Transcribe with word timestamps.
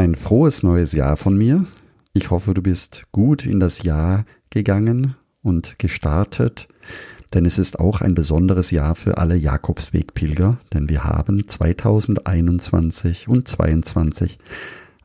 Ein 0.00 0.14
frohes 0.14 0.62
neues 0.62 0.92
Jahr 0.92 1.18
von 1.18 1.36
mir. 1.36 1.66
Ich 2.14 2.30
hoffe, 2.30 2.54
du 2.54 2.62
bist 2.62 3.04
gut 3.12 3.44
in 3.44 3.60
das 3.60 3.82
Jahr 3.82 4.24
gegangen 4.48 5.14
und 5.42 5.78
gestartet, 5.78 6.68
denn 7.34 7.44
es 7.44 7.58
ist 7.58 7.78
auch 7.78 8.00
ein 8.00 8.14
besonderes 8.14 8.70
Jahr 8.70 8.94
für 8.94 9.18
alle 9.18 9.36
Jakobswegpilger, 9.36 10.58
denn 10.72 10.88
wir 10.88 11.04
haben 11.04 11.46
2021 11.46 13.28
und 13.28 13.46
2022 13.46 14.38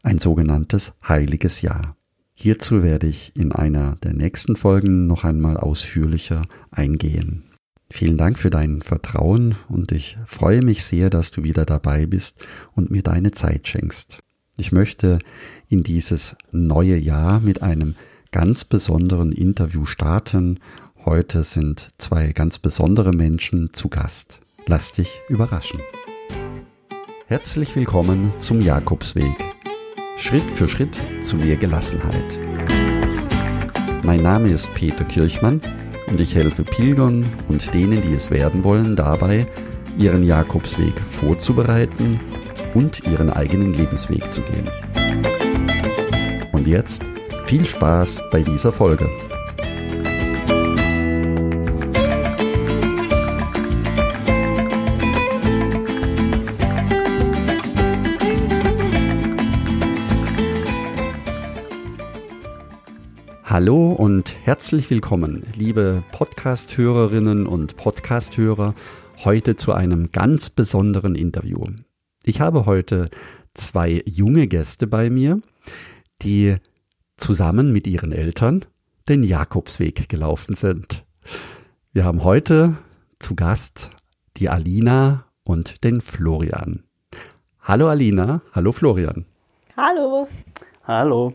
ein 0.01 0.17
sogenanntes 0.17 0.93
heiliges 1.05 1.61
Jahr. 1.61 1.97
Hierzu 2.33 2.81
werde 2.81 3.07
ich 3.07 3.35
in 3.35 3.51
einer 3.51 3.97
der 3.97 4.13
nächsten 4.13 4.55
Folgen 4.55 5.07
noch 5.07 5.25
einmal 5.25 5.57
ausführlicher 5.57 6.43
eingehen. 6.71 7.43
Vielen 7.89 8.17
Dank 8.17 8.39
für 8.39 8.49
dein 8.49 8.81
Vertrauen 8.81 9.55
und 9.67 9.91
ich 9.91 10.17
freue 10.25 10.61
mich 10.61 10.85
sehr, 10.85 11.09
dass 11.09 11.31
du 11.31 11.43
wieder 11.43 11.65
dabei 11.65 12.05
bist 12.05 12.45
und 12.75 12.91
mir 12.91 13.03
deine 13.03 13.31
Zeit 13.31 13.67
schenkst. 13.67 14.21
Ich 14.57 14.71
möchte 14.71 15.19
in 15.67 15.83
dieses 15.83 16.37
neue 16.51 16.95
Jahr 16.95 17.41
mit 17.41 17.61
einem 17.61 17.95
ganz 18.31 18.63
besonderen 18.63 19.33
Interview 19.33 19.85
starten. 19.85 20.59
Heute 21.03 21.43
sind 21.43 21.89
zwei 21.97 22.31
ganz 22.31 22.59
besondere 22.59 23.11
Menschen 23.11 23.73
zu 23.73 23.89
Gast. 23.89 24.39
Lass 24.65 24.93
dich 24.93 25.09
überraschen. 25.27 25.81
Herzlich 27.27 27.75
willkommen 27.75 28.31
zum 28.39 28.61
Jakobsweg. 28.61 29.35
Schritt 30.17 30.43
für 30.43 30.69
Schritt 30.69 30.97
zu 31.21 31.35
mehr 31.35 31.57
Gelassenheit. 31.57 32.39
Mein 34.03 34.23
Name 34.23 34.47
ist 34.47 34.73
Peter 34.73 35.03
Kirchmann 35.03 35.59
und 36.07 36.21
ich 36.21 36.33
helfe 36.33 36.63
Pilgern 36.63 37.25
und 37.49 37.73
denen, 37.73 38.01
die 38.03 38.13
es 38.13 38.31
werden 38.31 38.63
wollen, 38.63 38.95
dabei, 38.95 39.47
ihren 39.97 40.23
Jakobsweg 40.23 40.97
vorzubereiten 40.97 42.21
und 42.75 43.07
ihren 43.07 43.31
eigenen 43.31 43.73
Lebensweg 43.73 44.31
zu 44.31 44.41
gehen. 44.41 44.69
Und 46.51 46.67
jetzt 46.67 47.03
viel 47.45 47.65
Spaß 47.65 48.21
bei 48.31 48.41
dieser 48.43 48.71
Folge. 48.71 49.09
Hallo 63.45 63.93
und 63.93 64.35
herzlich 64.43 64.89
willkommen, 64.89 65.43
liebe 65.55 66.03
Podcast-Hörerinnen 66.11 67.47
und 67.47 67.77
Podcast-Hörer, 67.77 68.75
heute 69.23 69.55
zu 69.55 69.71
einem 69.71 70.11
ganz 70.11 70.49
besonderen 70.49 71.15
Interview. 71.15 71.67
Ich 72.25 72.41
habe 72.41 72.65
heute 72.65 73.09
zwei 73.53 74.01
junge 74.05 74.47
Gäste 74.47 74.87
bei 74.87 75.09
mir, 75.09 75.41
die 76.21 76.57
zusammen 77.17 77.71
mit 77.71 77.87
ihren 77.87 78.11
Eltern 78.11 78.65
den 79.07 79.23
Jakobsweg 79.23 80.09
gelaufen 80.09 80.55
sind. 80.55 81.05
Wir 81.93 82.03
haben 82.03 82.23
heute 82.23 82.75
zu 83.19 83.35
Gast 83.35 83.91
die 84.37 84.49
Alina 84.49 85.25
und 85.43 85.83
den 85.83 86.01
Florian. 86.01 86.83
Hallo 87.61 87.87
Alina, 87.87 88.41
hallo 88.51 88.71
Florian. 88.71 89.25
Hallo. 89.77 90.27
Hallo. 90.83 91.33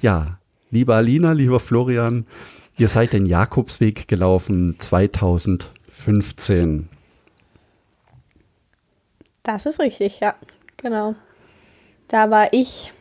Ja, 0.00 0.38
Liebe 0.72 0.94
Alina, 0.94 1.32
lieber 1.32 1.60
Florian, 1.60 2.24
ihr 2.78 2.88
seid 2.88 3.12
den 3.12 3.26
Jakobsweg 3.26 4.08
gelaufen 4.08 4.76
2015. 4.78 6.88
Das 9.42 9.66
ist 9.66 9.80
richtig, 9.80 10.20
ja, 10.20 10.34
genau. 10.76 11.14
Da 12.08 12.30
war 12.30 12.52
ich 12.52 12.92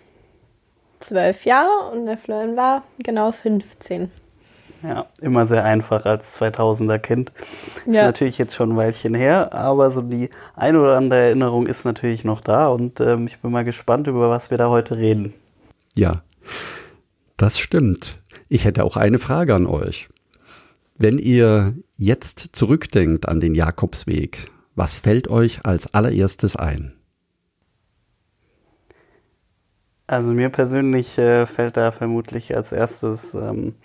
zwölf 0.99 1.45
Jahre 1.45 1.91
und 1.91 2.05
der 2.05 2.17
Florian 2.17 2.55
war 2.55 2.83
genau 3.03 3.31
15. 3.31 4.11
Ja, 4.83 5.05
immer 5.21 5.45
sehr 5.45 5.63
einfach 5.63 6.05
als 6.05 6.39
2000er 6.41 6.97
Kind. 6.97 7.31
Ja. 7.85 8.01
Ist 8.01 8.05
natürlich 8.05 8.37
jetzt 8.39 8.55
schon 8.55 8.71
ein 8.71 8.77
Weilchen 8.77 9.13
her, 9.13 9.53
aber 9.53 9.91
so 9.91 10.01
die 10.01 10.29
eine 10.55 10.81
oder 10.81 10.97
andere 10.97 11.19
Erinnerung 11.19 11.67
ist 11.67 11.85
natürlich 11.85 12.23
noch 12.23 12.41
da 12.41 12.67
und 12.67 12.99
ähm, 12.99 13.27
ich 13.27 13.37
bin 13.39 13.51
mal 13.51 13.63
gespannt, 13.63 14.07
über 14.07 14.29
was 14.29 14.49
wir 14.49 14.57
da 14.57 14.69
heute 14.69 14.97
reden. 14.97 15.35
Ja, 15.93 16.23
das 17.37 17.59
stimmt. 17.59 18.23
Ich 18.49 18.65
hätte 18.65 18.83
auch 18.83 18.97
eine 18.97 19.19
Frage 19.19 19.53
an 19.53 19.67
euch. 19.67 20.09
Wenn 20.97 21.19
ihr 21.19 21.73
jetzt 21.95 22.49
zurückdenkt 22.53 23.27
an 23.27 23.39
den 23.39 23.53
Jakobsweg, 23.53 24.49
was 24.81 24.97
fällt 24.97 25.27
euch 25.27 25.63
als 25.63 25.93
allererstes 25.93 26.55
ein? 26.55 26.93
Also 30.07 30.31
mir 30.31 30.49
persönlich 30.49 31.19
äh, 31.19 31.45
fällt 31.45 31.77
da 31.77 31.91
vermutlich 31.91 32.55
als 32.55 32.71
erstes 32.71 33.35
ähm, 33.35 33.75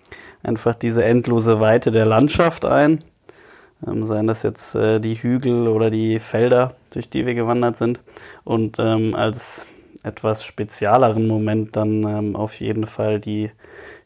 einfach 0.42 0.74
diese 0.74 1.04
endlose 1.04 1.60
Weite 1.60 1.90
der 1.90 2.06
Landschaft 2.06 2.64
ein. 2.64 3.04
Ähm, 3.86 4.04
seien 4.04 4.26
das 4.26 4.42
jetzt 4.42 4.74
äh, 4.74 4.98
die 4.98 5.16
Hügel 5.16 5.68
oder 5.68 5.90
die 5.90 6.18
Felder, 6.18 6.76
durch 6.94 7.10
die 7.10 7.26
wir 7.26 7.34
gewandert 7.34 7.76
sind. 7.76 8.00
Und 8.44 8.78
ähm, 8.78 9.14
als 9.14 9.66
etwas 10.02 10.46
spezialeren 10.46 11.26
Moment 11.26 11.76
dann 11.76 12.04
ähm, 12.04 12.36
auf 12.36 12.58
jeden 12.58 12.86
Fall 12.86 13.20
die 13.20 13.50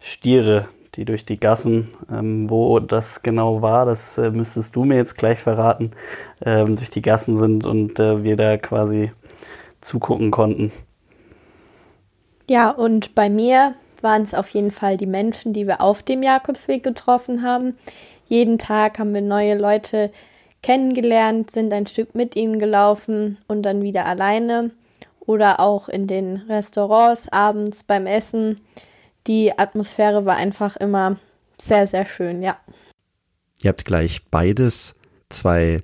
Stiere, 0.01 0.67
die 0.95 1.05
durch 1.05 1.25
die 1.25 1.39
Gassen, 1.39 1.89
ähm, 2.11 2.51
wo 2.51 2.81
das 2.81 3.23
genau 3.23 3.63
war, 3.63 3.87
das 3.87 4.19
äh, 4.19 4.31
müsstest 4.31 4.75
du 4.77 4.85
mir 4.85 4.97
jetzt 4.97 5.17
gleich 5.17 5.39
verraten, 5.39 5.93
ähm, 6.45 6.77
durch 6.77 6.91
die 6.91 7.03
Gassen 7.03 7.37
sind 7.37 7.65
und 7.65 7.99
äh, 7.99 8.25
wir 8.25 8.37
da 8.37 8.57
quasi 8.57 9.13
zugucken 9.81 10.31
konnten. 10.31 10.73
Ja, 12.49 12.71
und 12.71 13.15
bei 13.15 13.31
mir 13.31 13.75
waren 14.01 14.23
es 14.23 14.35
auf 14.35 14.49
jeden 14.51 14.71
Fall 14.71 14.97
die 14.97 15.07
Menschen, 15.07 15.53
die 15.53 15.67
wir 15.67 15.81
auf 15.81 16.03
dem 16.03 16.23
Jakobsweg 16.23 16.83
getroffen 16.83 17.43
haben. 17.43 17.77
Jeden 18.27 18.59
Tag 18.59 18.99
haben 18.99 19.15
wir 19.15 19.23
neue 19.23 19.57
Leute 19.57 20.11
kennengelernt, 20.63 21.51
sind 21.51 21.73
ein 21.73 21.87
Stück 21.87 22.15
mit 22.15 22.37
ihnen 22.37 22.59
gelaufen 22.59 23.39
und 23.49 23.63
dann 23.63 23.83
wieder 23.83 24.07
alleine 24.07 24.71
oder 25.21 25.61
auch 25.61 25.89
in 25.89 26.07
den 26.07 26.39
Restaurants 26.49 27.29
abends 27.31 27.85
beim 27.85 28.07
Essen. 28.07 28.61
Die 29.27 29.57
Atmosphäre 29.59 30.25
war 30.25 30.37
einfach 30.37 30.77
immer 30.77 31.17
sehr, 31.61 31.87
sehr 31.87 32.07
schön, 32.07 32.43
ja. 32.43 32.57
Ihr 33.63 33.69
habt 33.69 33.85
gleich 33.85 34.23
beides 34.31 34.95
zwei 35.29 35.83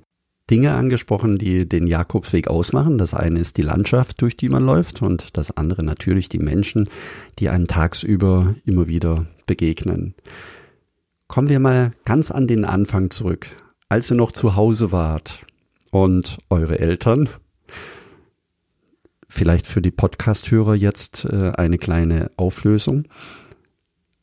Dinge 0.49 0.73
angesprochen, 0.73 1.37
die 1.37 1.67
den 1.67 1.87
Jakobsweg 1.87 2.47
ausmachen. 2.47 2.97
Das 2.97 3.13
eine 3.13 3.39
ist 3.39 3.57
die 3.57 3.63
Landschaft, 3.63 4.21
durch 4.21 4.37
die 4.37 4.49
man 4.49 4.65
läuft 4.65 5.01
und 5.01 5.37
das 5.37 5.55
andere 5.55 5.83
natürlich 5.83 6.29
die 6.29 6.39
Menschen, 6.39 6.89
die 7.39 7.49
einem 7.49 7.65
tagsüber 7.65 8.55
immer 8.65 8.87
wieder 8.87 9.27
begegnen. 9.45 10.15
Kommen 11.27 11.49
wir 11.49 11.59
mal 11.59 11.91
ganz 12.05 12.31
an 12.31 12.47
den 12.47 12.63
Anfang 12.63 13.09
zurück. 13.09 13.47
Als 13.89 14.09
ihr 14.09 14.15
noch 14.15 14.31
zu 14.31 14.55
Hause 14.55 14.91
wart 14.91 15.45
und 15.91 16.37
eure 16.49 16.79
Eltern 16.79 17.29
Vielleicht 19.37 19.67
für 19.67 19.83
die 19.83 19.91
Podcast-Hörer 19.91 20.73
jetzt 20.73 21.25
äh, 21.25 21.51
eine 21.55 21.77
kleine 21.77 22.31
Auflösung. 22.37 23.07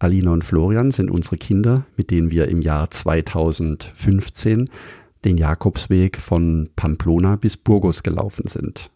Alina 0.01 0.33
und 0.33 0.43
Florian 0.43 0.91
sind 0.91 1.09
unsere 1.09 1.37
Kinder, 1.37 1.87
mit 1.97 2.11
denen 2.11 2.33
wir 2.33 2.49
im 2.49 2.61
Jahr 2.61 2.91
2015 2.91 4.69
den 5.25 5.37
Jakobsweg 5.37 6.17
von 6.17 6.69
Pamplona 6.75 7.37
bis 7.37 7.57
Burgos 7.57 8.03
gelaufen 8.03 8.49
sind. 8.49 8.91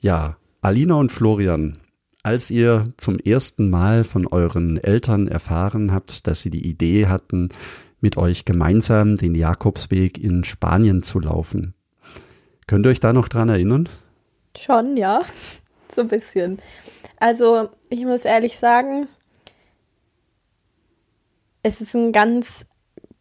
Ja, 0.00 0.36
Alina 0.62 0.96
und 0.96 1.12
Florian, 1.12 1.74
als 2.24 2.50
ihr 2.50 2.92
zum 2.96 3.20
ersten 3.20 3.70
Mal 3.70 4.02
von 4.02 4.26
euren 4.26 4.78
Eltern 4.78 5.28
erfahren 5.28 5.92
habt, 5.92 6.26
dass 6.26 6.42
sie 6.42 6.50
die 6.50 6.66
Idee 6.66 7.06
hatten, 7.06 7.50
mit 8.00 8.16
euch 8.16 8.44
gemeinsam 8.44 9.16
den 9.16 9.36
Jakobsweg 9.36 10.18
in 10.18 10.42
Spanien 10.42 11.04
zu 11.04 11.20
laufen. 11.20 11.74
Könnt 12.66 12.84
ihr 12.84 12.90
euch 12.90 12.98
da 12.98 13.12
noch 13.12 13.28
dran 13.28 13.48
erinnern? 13.48 13.88
Schon, 14.58 14.96
ja. 14.96 15.20
So 15.94 16.00
ein 16.00 16.08
bisschen. 16.08 16.58
Also, 17.20 17.68
ich 17.88 18.04
muss 18.04 18.24
ehrlich 18.24 18.58
sagen, 18.58 19.06
es 21.62 21.80
ist 21.80 21.94
ein 21.94 22.10
ganz 22.10 22.66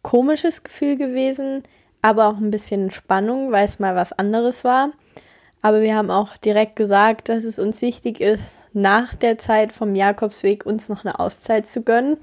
komisches 0.02 0.64
Gefühl 0.64 0.98
gewesen, 0.98 1.62
aber 2.02 2.28
auch 2.28 2.38
ein 2.38 2.50
bisschen 2.50 2.90
Spannung, 2.90 3.52
weil 3.52 3.66
es 3.66 3.78
mal 3.78 3.96
was 3.96 4.12
anderes 4.12 4.64
war. 4.64 4.92
Aber 5.62 5.82
wir 5.82 5.96
haben 5.96 6.12
auch 6.12 6.36
direkt 6.38 6.76
gesagt, 6.76 7.30
dass 7.30 7.46
es 7.46 7.58
uns 7.58 7.82
wichtig 7.82 8.20
ist, 8.20 8.60
nach 8.74 9.16
der 9.16 9.38
Zeit 9.38 9.72
vom 9.72 9.96
Jakobsweg 9.96 10.66
uns 10.66 10.90
noch 10.90 11.06
eine 11.06 11.20
Auszeit 11.20 11.68
zu 11.68 11.82
gönnen. 11.84 12.18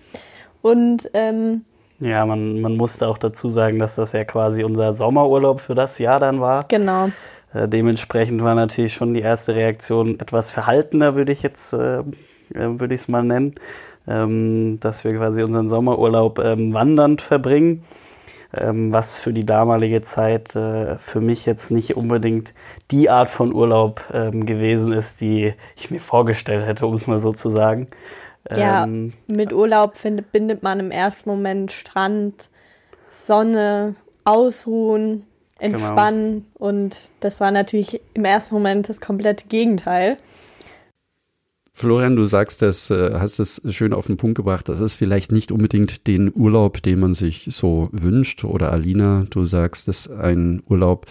Und 0.61 1.11
ähm, 1.15 1.65
ja, 2.01 2.27
man, 2.27 2.61
man 2.61 2.77
musste 2.77 3.09
auch 3.09 3.17
dazu 3.17 3.49
sagen, 3.49 3.79
dass 3.79 3.95
das 3.95 4.13
ja 4.13 4.25
quasi 4.25 4.63
unser 4.63 4.95
Sommerurlaub 4.95 5.63
für 5.63 5.75
das 5.75 5.99
Jahr 5.99 6.21
dann 6.21 6.41
war. 6.41 6.65
Genau. 6.69 7.11
Äh, 7.53 7.69
dementsprechend 7.69 8.43
war 8.43 8.55
natürlich 8.55 8.95
schon 8.95 9.15
die 9.15 9.21
erste 9.21 9.55
Reaktion 9.55 10.21
etwas 10.21 10.51
verhaltener, 10.51 11.15
würde 11.15 11.33
ich 11.33 11.43
jetzt, 11.43 11.73
äh, 11.73 12.01
äh 12.01 12.05
würde 12.55 12.95
ich 12.95 13.03
es 13.03 13.09
mal 13.09 13.23
nennen, 13.23 13.55
ähm, 14.07 14.79
dass 14.81 15.05
wir 15.05 15.15
quasi 15.15 15.43
unseren 15.43 15.69
Sommerurlaub 15.69 16.39
ähm, 16.39 16.73
wandernd 16.73 17.23
verbringen. 17.23 17.85
ähm, 18.53 18.93
was 18.93 19.21
für 19.21 19.33
die 19.33 19.47
damalige 19.47 20.03
Zeit 20.03 20.57
äh, 20.57 20.97
für 20.99 21.21
mich 21.21 21.47
jetzt 21.47 21.71
nicht 21.71 21.97
unbedingt 21.97 22.53
die 22.91 23.09
Art 23.09 23.31
von 23.31 23.55
Urlaub 23.55 24.03
ähm, 24.13 24.45
gewesen 24.45 24.93
ist, 24.93 25.21
die 25.21 25.55
ich 25.77 25.91
mir 25.93 26.01
vorgestellt 26.01 26.67
hätte, 26.67 26.87
um 26.87 26.95
es 26.95 27.07
mal 27.07 27.21
so 27.21 27.33
zu 27.33 27.51
sagen. 27.51 27.89
Ja, 28.51 28.85
ähm, 28.85 29.13
mit 29.29 29.53
Urlaub 29.53 29.97
findet, 29.97 30.33
bindet 30.33 30.63
man 30.63 30.81
im 30.81 30.91
ersten 30.91 31.31
Moment 31.31 31.71
Strand, 31.73 32.51
Sonne, 33.11 33.95
Ausruhen. 34.25 35.27
Entspannen 35.61 36.33
genau. 36.33 36.69
und 36.69 37.01
das 37.21 37.41
war 37.41 37.51
natürlich 37.51 38.01
im 38.15 38.25
ersten 38.25 38.55
Moment 38.55 38.89
das 38.89 39.01
komplette 39.01 39.47
Gegenteil. 39.49 40.17
Florian, 41.73 42.15
du 42.15 42.27
sagst 42.27 42.61
das, 42.61 42.91
äh, 42.91 43.13
hast 43.15 43.39
es 43.39 43.63
schön 43.71 43.95
auf 43.95 44.07
den 44.07 44.19
Punkt 44.19 44.37
gebracht. 44.37 44.69
Das 44.69 44.81
ist 44.81 44.95
vielleicht 44.95 45.33
nicht 45.33 45.51
unbedingt 45.51 46.07
den 46.07 46.31
Urlaub, 46.35 46.83
den 46.83 47.01
man 47.01 47.15
sich 47.15 47.49
so 47.51 47.89
wünscht. 47.93 48.45
Oder 48.45 48.71
Alina, 48.71 49.25
du 49.31 49.47
sagst, 49.47 49.89
das 49.89 50.07
ist 50.07 50.11
ein 50.11 50.63
Urlaub, 50.69 51.07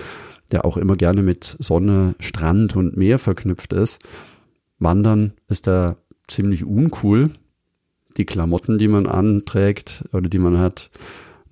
der 0.52 0.66
auch 0.66 0.78
immer 0.78 0.96
gerne 0.96 1.24
mit 1.24 1.56
Sonne, 1.60 2.14
Strand 2.20 2.76
und 2.76 2.98
Meer 2.98 3.18
verknüpft 3.18 3.74
ist. 3.74 4.00
Wandern 4.78 5.34
ist 5.48 5.66
da 5.66 5.98
ziemlich 6.28 6.66
uncool. 6.66 7.32
Die 8.18 8.26
Klamotten, 8.26 8.78
die 8.78 8.88
man 8.88 9.08
anträgt 9.08 10.04
oder 10.14 10.30
die 10.30 10.40
man 10.40 10.60
hat, 10.60 10.92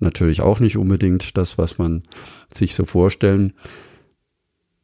natürlich 0.00 0.42
auch 0.42 0.60
nicht 0.60 0.76
unbedingt 0.76 1.36
das, 1.36 1.58
was 1.58 1.78
man 1.78 2.02
sich 2.50 2.74
so 2.74 2.84
vorstellen. 2.84 3.52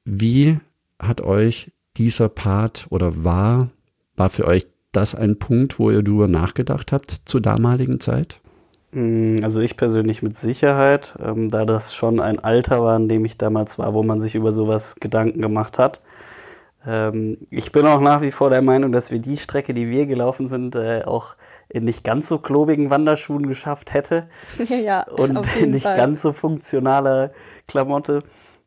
Wie 0.05 0.59
hat 0.99 1.21
euch 1.21 1.73
dieser 1.97 2.29
Part 2.29 2.87
oder 2.91 3.25
war 3.25 3.71
war 4.17 4.31
für 4.31 4.47
euch 4.47 4.67
das 4.93 5.15
ein 5.15 5.39
Punkt, 5.39 5.79
wo 5.79 5.91
ihr 5.91 6.03
darüber 6.03 6.29
nachgedacht 6.29 6.93
habt 6.93 7.23
zur 7.25 7.41
damaligen 7.41 8.01
Zeit? 8.01 8.41
Mm, 8.93 9.37
also 9.43 9.61
ich 9.61 9.77
persönlich 9.77 10.23
mit 10.23 10.37
Sicherheit, 10.37 11.15
ähm, 11.23 11.49
da 11.49 11.65
das 11.65 11.95
schon 11.95 12.21
ein 12.21 12.39
Alter 12.39 12.81
war, 12.81 12.97
in 12.97 13.09
dem 13.09 13.25
ich 13.25 13.37
damals 13.37 13.79
war, 13.79 13.95
wo 13.95 14.03
man 14.03 14.21
sich 14.21 14.35
über 14.35 14.53
sowas 14.53 14.97
Gedanken 15.01 15.41
gemacht 15.43 15.79
hat. 15.79 16.01
Ähm, 16.87 17.39
ich 17.51 17.73
bin 17.73 17.87
auch 17.87 18.01
nach 18.01 18.23
wie 18.23 18.31
vor 18.31 18.51
der 18.51 18.63
Meinung, 18.63 18.93
dass 18.93 19.11
wir 19.11 19.19
die 19.19 19.37
Strecke, 19.37 19.75
die 19.75 19.91
wir 19.91 20.07
gelaufen 20.07 20.49
sind, 20.49 20.77
äh, 20.77 21.03
auch 21.05 21.35
in 21.69 21.85
nicht 21.85 22.05
ganz 22.05 22.29
so 22.29 22.39
klobigen 22.39 22.91
Wanderschuhen 22.91 23.47
geschafft 23.47 23.93
hätte. 23.93 24.29
ja, 24.69 25.03
und 25.09 25.47
in 25.61 25.73
nicht 25.73 25.85
Fall. 25.85 25.97
ganz 25.97 26.23
so 26.23 26.33
funktionaler 26.33 27.33
Klamotte. 27.67 28.21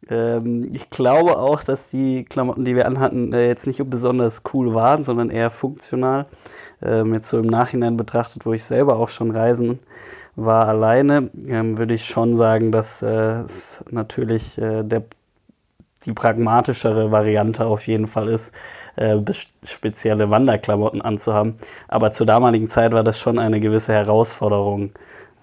Ähm, 0.10 0.70
ich 0.72 0.90
glaube 0.90 1.38
auch, 1.38 1.64
dass 1.64 1.90
die 1.90 2.26
Klamotten, 2.26 2.66
die 2.66 2.76
wir 2.76 2.86
anhatten, 2.86 3.34
äh, 3.34 3.48
jetzt 3.48 3.68
nicht 3.68 3.82
besonders 3.90 4.44
cool 4.54 4.74
waren, 4.74 5.04
sondern 5.04 5.30
eher 5.30 5.52
funktional. 5.52 6.26
Ähm, 6.82 7.14
jetzt 7.14 7.30
so 7.30 7.40
im 7.40 7.48
Nachhinein 7.48 7.98
betrachtet, 7.98 8.46
wo 8.46 8.54
ich 8.54 8.64
selber 8.64 8.98
auch 8.98 9.10
schon 9.10 9.32
reisen 9.32 9.80
war 10.38 10.68
alleine, 10.68 11.32
ähm, 11.48 11.80
würde 11.80 11.96
ich 11.96 12.06
schon 12.06 12.38
sagen, 12.38 12.72
dass 12.72 13.02
äh, 13.02 13.42
es 13.42 13.84
natürlich 13.90 14.58
äh, 14.60 14.84
der, 14.84 15.04
die 16.06 16.14
pragmatischere 16.14 17.12
Variante 17.12 17.66
auf 17.66 17.88
jeden 17.88 18.08
Fall 18.08 18.30
ist, 18.30 18.52
äh, 18.98 19.18
spezielle 19.64 20.30
Wanderklamotten 20.30 21.02
anzuhaben. 21.02 21.58
Aber 21.88 22.14
zur 22.14 22.26
damaligen 22.26 22.70
Zeit 22.70 22.92
war 22.92 23.04
das 23.04 23.20
schon 23.20 23.40
eine 23.40 23.60
gewisse 23.60 23.94
Herausforderung. 23.94 24.92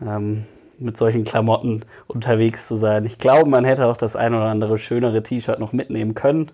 Ähm, 0.05 0.45
mit 0.79 0.97
solchen 0.97 1.25
Klamotten 1.25 1.85
unterwegs 2.06 2.69
zu 2.69 2.77
sein. 2.77 3.05
Ich 3.05 3.19
glaube, 3.19 3.49
man 3.49 3.65
hätte 3.65 3.87
auch 3.87 3.97
das 3.97 4.17
ein 4.17 4.35
oder 4.35 4.47
andere 4.47 4.79
schönere 4.79 5.23
T-Shirt 5.23 5.59
noch 5.59 5.73
mitnehmen 5.73 6.15
können. 6.15 6.51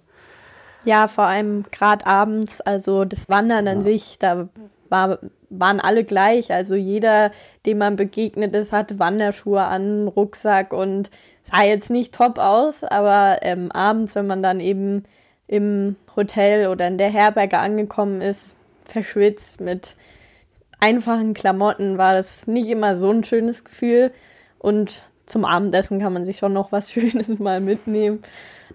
Ja, 0.85 1.08
vor 1.08 1.25
allem 1.25 1.64
gerade 1.70 2.06
abends, 2.06 2.61
also 2.61 3.05
das 3.05 3.29
Wandern 3.29 3.69
an 3.69 3.79
ja. 3.79 3.82
sich, 3.82 4.19
da 4.19 4.49
war, 4.88 5.19
waren 5.50 5.81
alle 5.81 6.05
gleich. 6.05 6.53
Also 6.53 6.75
jeder, 6.75 7.32
dem 7.67 7.79
man 7.79 7.96
begegnet 7.96 8.55
ist, 8.55 8.73
hatte 8.73 8.99
Wanderschuhe 8.99 9.62
an, 9.62 10.08
Rucksack 10.08 10.73
und 10.73 11.11
sah 11.43 11.62
jetzt 11.62 11.91
nicht 11.91 12.14
top 12.14 12.38
aus, 12.38 12.82
aber 12.85 13.38
ähm, 13.43 13.70
abends, 13.73 14.14
wenn 14.14 14.26
man 14.26 14.43
dann 14.43 14.61
eben 14.61 15.05
im 15.50 15.97
Hotel 16.14 16.69
oder 16.69 16.87
in 16.87 16.97
der 16.97 17.11
Herberge 17.11 17.58
angekommen 17.58 18.20
ist, 18.20 18.55
verschwitzt 18.85 19.61
mit 19.61 19.97
einfachen 20.79 21.35
Klamotten 21.35 21.99
war 21.99 22.12
das 22.12 22.47
nicht 22.47 22.69
immer 22.69 22.94
so 22.94 23.11
ein 23.11 23.25
schönes 23.25 23.64
Gefühl. 23.64 24.12
Und 24.61 25.02
zum 25.26 25.44
Abendessen 25.44 26.00
kann 26.00 26.12
man 26.12 26.25
sich 26.25 26.38
schon 26.38 26.52
noch 26.52 26.70
was 26.70 26.93
Schönes 26.93 27.41
mal 27.41 27.61
mitnehmen. 27.61 28.20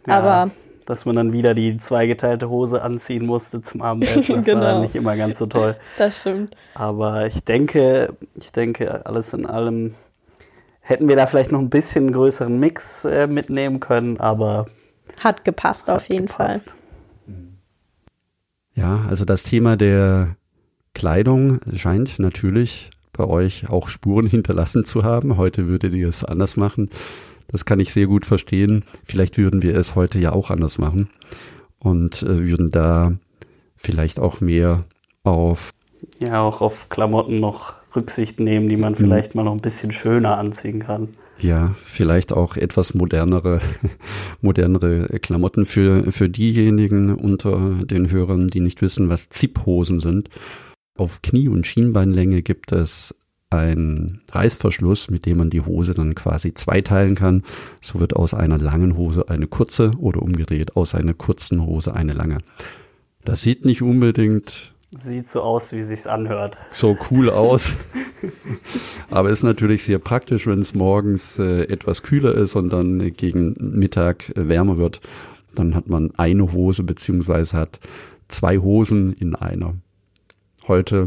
Ja, 0.06 0.20
Aber 0.20 0.52
dass 0.86 1.06
man 1.06 1.16
dann 1.16 1.32
wieder 1.32 1.54
die 1.54 1.78
zweigeteilte 1.78 2.50
Hose 2.50 2.84
anziehen 2.84 3.26
musste 3.26 3.62
zum 3.62 3.82
Abendessen. 3.82 4.36
Das 4.36 4.46
genau. 4.46 4.60
war 4.60 4.74
dann 4.74 4.82
nicht 4.82 4.96
immer 4.96 5.16
ganz 5.16 5.38
so 5.38 5.46
toll. 5.46 5.78
Das 5.98 6.20
stimmt. 6.20 6.58
Aber 6.74 7.26
ich 7.26 7.42
denke, 7.46 8.18
ich 8.36 8.52
denke, 8.52 9.06
alles 9.06 9.34
in 9.34 9.46
allem 9.46 9.96
hätten 10.82 11.08
wir 11.08 11.16
da 11.16 11.26
vielleicht 11.26 11.54
noch 11.54 11.60
ein 11.60 11.70
bisschen 11.70 12.12
größeren 12.12 12.60
Mix 12.60 13.06
äh, 13.06 13.28
mitnehmen 13.28 13.80
können, 13.80 14.20
aber 14.20 14.68
hat 15.24 15.44
gepasst 15.44 15.88
hat 15.88 15.98
auf 15.98 16.10
jeden 16.10 16.28
gepasst. 16.28 16.70
Fall. 16.70 16.76
Ja, 18.74 19.06
also 19.08 19.26
das 19.26 19.44
Thema 19.44 19.78
der 19.78 20.36
Kleidung 20.94 21.60
scheint 21.74 22.20
natürlich 22.20 22.92
bei 23.14 23.26
euch 23.26 23.70
auch 23.70 23.88
Spuren 23.88 24.28
hinterlassen 24.30 24.86
zu 24.86 25.04
haben. 25.04 25.38
Heute 25.38 25.68
würdet 25.68 25.94
ihr 25.94 26.10
es 26.10 26.24
anders 26.24 26.58
machen. 26.58 26.90
Das 27.48 27.66
kann 27.66 27.80
ich 27.80 27.94
sehr 27.94 28.08
gut 28.08 28.26
verstehen. 28.26 28.84
Vielleicht 29.04 29.38
würden 29.38 29.62
wir 29.62 29.78
es 29.78 29.96
heute 29.96 30.20
ja 30.20 30.32
auch 30.32 30.50
anders 30.50 30.78
machen 30.78 31.10
und 31.80 32.24
äh, 32.24 32.48
würden 32.48 32.72
da 32.72 33.14
vielleicht 33.76 34.20
auch 34.20 34.42
mehr 34.42 34.86
auf 35.24 35.72
ja 36.20 36.42
auch 36.42 36.62
auf 36.62 36.90
Klamotten 36.90 37.40
noch 37.40 37.74
Rücksicht 37.96 38.40
nehmen, 38.40 38.70
die 38.70 38.78
man 38.78 38.94
mhm. 38.94 38.98
vielleicht 38.98 39.36
mal 39.36 39.44
noch 39.44 39.54
ein 39.54 39.58
bisschen 39.58 39.92
schöner 39.92 40.38
anziehen 40.38 40.80
kann. 40.80 41.10
Ja, 41.40 41.76
vielleicht 41.84 42.34
auch 42.34 42.56
etwas 42.56 42.94
modernere, 42.94 43.62
modernere 44.42 45.20
Klamotten 45.20 45.66
für, 45.66 46.12
für 46.12 46.30
diejenigen 46.30 47.14
unter 47.14 47.76
den 47.84 48.10
Hörern, 48.10 48.48
die 48.48 48.62
nicht 48.62 48.82
wissen, 48.82 49.10
was 49.10 49.30
Zip-Hosen 49.30 50.00
sind. 50.00 50.30
Auf 50.98 51.22
Knie- 51.22 51.50
und 51.50 51.68
Schienbeinlänge 51.68 52.42
gibt 52.42 52.72
es 52.72 53.14
einen 53.50 54.22
Reißverschluss, 54.32 55.10
mit 55.10 55.26
dem 55.26 55.38
man 55.38 55.50
die 55.50 55.62
Hose 55.62 55.94
dann 55.94 56.16
quasi 56.16 56.54
zweiteilen 56.54 57.16
kann. 57.16 57.44
So 57.82 58.00
wird 58.00 58.16
aus 58.16 58.34
einer 58.34 58.58
langen 58.58 58.98
Hose 58.98 59.30
eine 59.30 59.48
kurze 59.48 59.92
oder 59.98 60.22
umgedreht 60.22 60.76
aus 60.76 60.96
einer 60.96 61.14
kurzen 61.14 61.66
Hose 61.66 61.94
eine 61.94 62.14
lange. 62.14 62.40
Das 63.24 63.42
sieht 63.42 63.66
nicht 63.66 63.82
unbedingt 63.82 64.75
Sieht 64.98 65.30
so 65.30 65.42
aus, 65.42 65.74
wie 65.74 65.84
sich's 65.84 66.08
anhört. 66.08 66.58
So 66.72 66.98
cool 67.10 67.30
aus. 67.30 67.74
Aber 69.10 69.30
ist 69.30 69.44
natürlich 69.44 69.84
sehr 69.84 70.00
praktisch, 70.00 70.48
wenn 70.48 70.60
es 70.60 70.74
morgens 70.74 71.38
äh, 71.38 71.64
etwas 71.64 72.02
kühler 72.02 72.34
ist 72.36 72.56
und 72.56 72.72
dann 72.72 73.14
gegen 73.14 73.56
Mittag 73.60 74.30
äh, 74.38 74.48
wärmer 74.48 74.78
wird. 74.78 75.02
Dann 75.54 75.76
hat 75.76 75.88
man 75.88 76.12
eine 76.16 76.52
Hose 76.54 76.84
beziehungsweise 76.84 77.58
hat 77.58 77.80
zwei 78.28 78.58
Hosen 78.58 79.14
in 79.14 79.36
einer. 79.36 79.76
Heute 80.68 81.06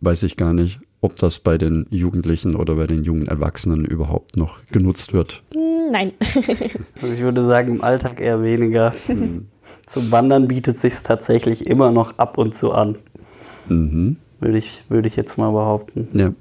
weiß 0.00 0.22
ich 0.22 0.36
gar 0.36 0.52
nicht, 0.52 0.80
ob 1.00 1.16
das 1.16 1.40
bei 1.40 1.58
den 1.58 1.86
Jugendlichen 1.90 2.54
oder 2.54 2.76
bei 2.76 2.86
den 2.86 3.04
jungen 3.04 3.26
Erwachsenen 3.26 3.84
überhaupt 3.84 4.36
noch 4.36 4.64
genutzt 4.66 5.12
wird. 5.12 5.42
Nein. 5.90 6.12
also 7.02 7.14
ich 7.14 7.20
würde 7.20 7.44
sagen, 7.46 7.76
im 7.76 7.82
Alltag 7.82 8.20
eher 8.20 8.42
weniger. 8.42 8.94
Hm. 9.06 9.48
Zum 9.90 10.12
Wandern 10.12 10.46
bietet 10.46 10.78
sich 10.78 11.02
tatsächlich 11.02 11.66
immer 11.66 11.90
noch 11.90 12.16
ab 12.16 12.38
und 12.38 12.54
zu 12.54 12.70
an. 12.70 12.96
Mhm. 13.68 14.18
Würde 14.38 14.56
ich, 14.56 14.84
würde 14.88 15.08
ich 15.08 15.16
jetzt 15.16 15.36
mal 15.36 15.50
behaupten. 15.50 16.06
Ja. 16.16 16.32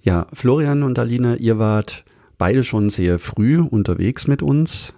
Ja, 0.00 0.26
Florian 0.32 0.82
und 0.82 0.98
Alina, 0.98 1.36
ihr 1.36 1.58
wart 1.58 2.04
beide 2.38 2.64
schon 2.64 2.88
sehr 2.88 3.18
früh 3.18 3.60
unterwegs 3.60 4.28
mit 4.28 4.42
uns. 4.42 4.94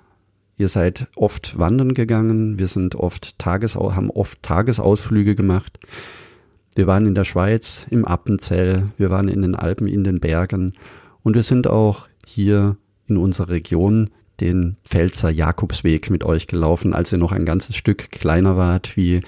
Ihr 0.59 0.69
seid 0.69 1.09
oft 1.17 1.59
wandern 1.59 1.95
gegangen, 1.95 2.61
wir 2.61 2.69
sind 2.69 2.95
oft 2.95 3.37
Tagesau 3.37 3.97
haben 3.97 4.11
oft 4.11 4.41
Tagesausflüge 4.45 5.35
gemacht. 5.35 5.81
Wir 6.77 6.87
waren 6.87 7.05
in 7.05 7.17
der 7.17 7.25
Schweiz, 7.25 7.85
im 7.91 8.05
Appenzell, 8.05 8.91
wir 8.97 9.11
waren 9.11 9.27
in 9.27 9.43
den 9.43 9.57
Alpen, 9.57 9.89
in 9.89 10.05
den 10.05 10.21
Bergen 10.21 10.75
und 11.25 11.35
wir 11.35 11.43
sind 11.43 11.67
auch 11.67 12.07
hier 12.25 12.77
in 13.09 13.17
unserer 13.17 13.49
Region 13.49 14.11
den 14.41 14.77
Pfälzer 14.85 15.31
Jakobsweg 15.31 16.11
mit 16.11 16.25
euch 16.25 16.47
gelaufen, 16.47 16.93
als 16.93 17.13
ihr 17.13 17.19
noch 17.19 17.33
ein 17.33 17.45
ganzes 17.45 17.77
Stück 17.77 18.11
kleiner 18.11 18.57
wart, 18.57 18.97
wie 18.97 19.23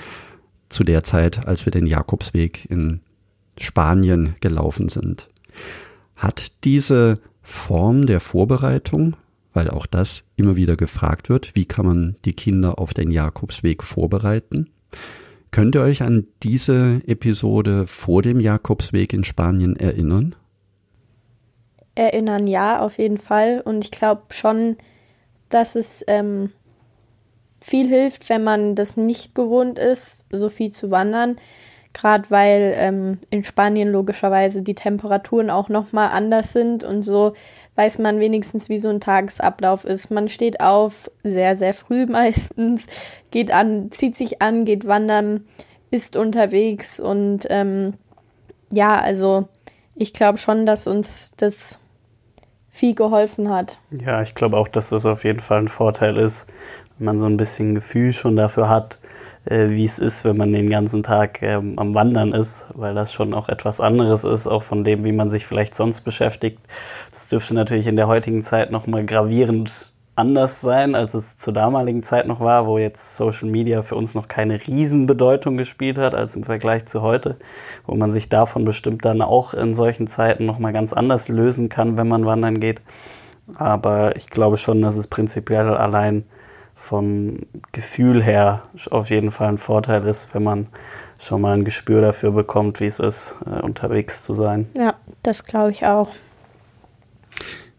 zu 0.69 0.85
der 0.85 1.05
Zeit, 1.05 1.47
als 1.47 1.65
wir 1.65 1.71
den 1.71 1.87
Jakobsweg 1.87 2.71
in 2.71 3.01
Spanien 3.59 4.35
gelaufen 4.41 4.89
sind. 4.89 5.29
Hat 6.17 6.53
diese 6.65 7.21
Form 7.43 8.07
der 8.07 8.21
Vorbereitung 8.21 9.17
weil 9.57 9.71
auch 9.71 9.87
das 9.87 10.23
immer 10.37 10.55
wieder 10.55 10.77
gefragt 10.77 11.31
wird, 11.31 11.57
wie 11.57 11.65
kann 11.65 11.87
man 11.87 12.17
die 12.27 12.35
Kinder 12.35 12.79
auf 12.79 12.93
den 12.93 13.11
Jakobsweg 13.11 13.83
vorbereiten. 13.83 14.69
Könnt 15.51 15.75
ihr 15.75 15.81
euch 15.81 16.03
an 16.03 16.27
diese 16.43 17.01
Episode 17.07 17.87
vor 17.87 18.21
dem 18.21 18.39
Jakobsweg 18.39 19.15
in 19.15 19.25
Spanien 19.25 19.75
erinnern? 19.75 20.37
Erinnern 21.95 22.47
ja, 22.47 22.81
auf 22.81 22.99
jeden 22.99 23.17
Fall. 23.17 23.63
Und 23.65 23.87
ich 23.87 23.91
glaube 23.91 24.25
schon, 24.29 24.77
dass 25.49 25.76
es 25.76 26.05
ähm, 26.07 26.53
viel 27.61 27.88
hilft, 27.88 28.29
wenn 28.29 28.45
man 28.45 28.75
das 28.75 28.97
nicht 28.97 29.35
gewohnt 29.35 29.79
ist, 29.79 30.26
so 30.31 30.49
viel 30.49 30.71
zu 30.71 30.91
wandern. 30.91 31.37
gerade 31.93 32.29
weil 32.31 32.75
ähm, 32.76 33.19
in 33.31 33.43
Spanien 33.43 33.88
logischerweise 33.88 34.61
die 34.61 34.75
Temperaturen 34.75 35.49
auch 35.49 35.71
nochmal 35.71 36.11
anders 36.12 36.53
sind 36.53 36.85
und 36.85 37.03
so 37.03 37.33
weiß 37.75 37.99
man 37.99 38.21
wenigstens, 38.21 38.69
wie 38.69 38.79
so 38.79 38.88
ein 38.88 39.00
Tagesablauf 39.00 39.85
ist. 39.85 40.11
Man 40.11 40.29
steht 40.29 40.61
auf, 40.61 41.11
sehr, 41.23 41.57
sehr 41.57 41.75
früh 41.75 42.07
meistens, 42.09 42.85
geht 43.31 43.50
an, 43.50 43.91
zieht 43.93 44.17
sich 44.17 44.43
an, 44.43 44.65
geht 44.65 44.87
wandern, 44.87 45.47
ist 45.91 46.17
unterwegs 46.17 47.00
und 47.00 47.47
ähm, 47.49 47.95
ja, 48.71 49.00
also 49.00 49.49
ich 49.95 50.12
glaube 50.12 50.38
schon, 50.38 50.67
dass 50.67 50.87
uns 50.87 51.33
das 51.37 51.79
viel 52.76 52.95
geholfen 52.95 53.50
hat. 53.50 53.78
Ja, 53.90 54.23
ich 54.23 54.35
glaube 54.35 54.56
auch, 54.56 54.68
dass 54.68 54.90
das 54.90 55.06
auf 55.06 55.25
jeden 55.25 55.40
Fall 55.40 55.61
ein 55.61 55.68
Vorteil 55.68 56.16
ist, 56.16 56.47
wenn 56.99 57.06
man 57.06 57.18
so 57.18 57.26
ein 57.26 57.37
bisschen 57.37 57.75
Gefühl 57.75 58.12
schon 58.12 58.37
dafür 58.37 58.68
hat, 58.68 58.99
äh, 59.47 59.71
wie 59.71 59.85
es 59.85 59.99
ist, 59.99 60.25
wenn 60.25 60.37
man 60.37 60.52
den 60.52 60.68
ganzen 60.68 61.02
Tag 61.02 61.40
ähm, 61.42 61.78
am 61.78 61.95
Wandern 61.95 62.33
ist, 62.33 62.64
weil 62.75 62.95
das 62.95 63.12
schon 63.12 63.33
auch 63.33 63.49
etwas 63.49 63.80
anderes 63.80 64.25
ist, 64.25 64.47
auch 64.47 64.62
von 64.62 64.85
dem, 64.85 65.04
wie 65.04 65.12
man 65.12 65.30
sich 65.30 65.47
vielleicht 65.47 65.75
sonst 65.75 66.02
beschäftigt. 66.02 66.59
Das 67.11 67.28
dürfte 67.28 67.54
natürlich 67.54 67.87
in 67.87 67.97
der 67.97 68.09
heutigen 68.09 68.42
Zeit 68.42 68.71
nochmal 68.71 69.06
gravierend 69.06 69.92
anders 70.16 70.62
sein, 70.62 70.94
als 70.94 71.14
es 71.14 71.37
zur 71.37 71.52
damaligen 71.52 72.02
Zeit 72.02 72.26
noch 72.26 72.40
war, 72.40 72.66
wo 72.66 72.78
jetzt 72.78 73.16
Social 73.16 73.49
Media 73.49 73.82
für 73.82 73.96
uns 73.96 74.14
noch 74.14 74.28
keine 74.28 74.66
Riesenbedeutung 74.66 75.56
gespielt 75.56 75.99
hat, 75.99 76.14
als 76.14 76.35
im 76.35 76.42
Vergleich 76.42 76.87
zu 76.87 77.02
heute, 77.02 77.37
wo 77.87 77.94
man 77.94 78.11
sich 78.11 78.28
davon 78.28 78.64
bestimmt 78.64 79.04
dann 79.04 79.20
auch 79.20 79.52
in 79.54 79.75
solchen 79.75 80.08
Zeiten 80.08 80.46
nochmal 80.46 80.73
ganz 80.73 80.92
anders 80.92 81.28
lösen 81.28 81.68
kann, 81.68 81.96
wenn 81.96 82.08
man 82.08 82.25
wandern 82.25 82.61
geht. 82.61 82.80
Aber 83.54 84.16
ich 84.16 84.28
glaube 84.28 84.56
schon, 84.56 84.82
dass 84.82 84.96
es 84.96 85.06
prinzipiell 85.06 85.68
allein 85.68 86.25
vom 86.75 87.38
Gefühl 87.73 88.23
her 88.23 88.62
auf 88.90 89.11
jeden 89.11 89.30
Fall 89.30 89.49
ein 89.49 89.58
Vorteil 89.58 90.04
ist, 90.04 90.35
wenn 90.35 90.42
man 90.42 90.66
schon 91.18 91.40
mal 91.40 91.54
ein 91.54 91.64
Gespür 91.64 92.00
dafür 92.00 92.32
bekommt, 92.32 92.80
wie 92.80 92.87
es 92.87 93.00
ist, 93.00 93.37
äh, 93.46 93.61
unterwegs 93.62 94.23
zu 94.23 94.35
sein. 94.35 94.68
Ja, 94.76 94.94
das 95.23 95.44
glaube 95.44 95.70
ich 95.70 95.87
auch. 95.87 96.08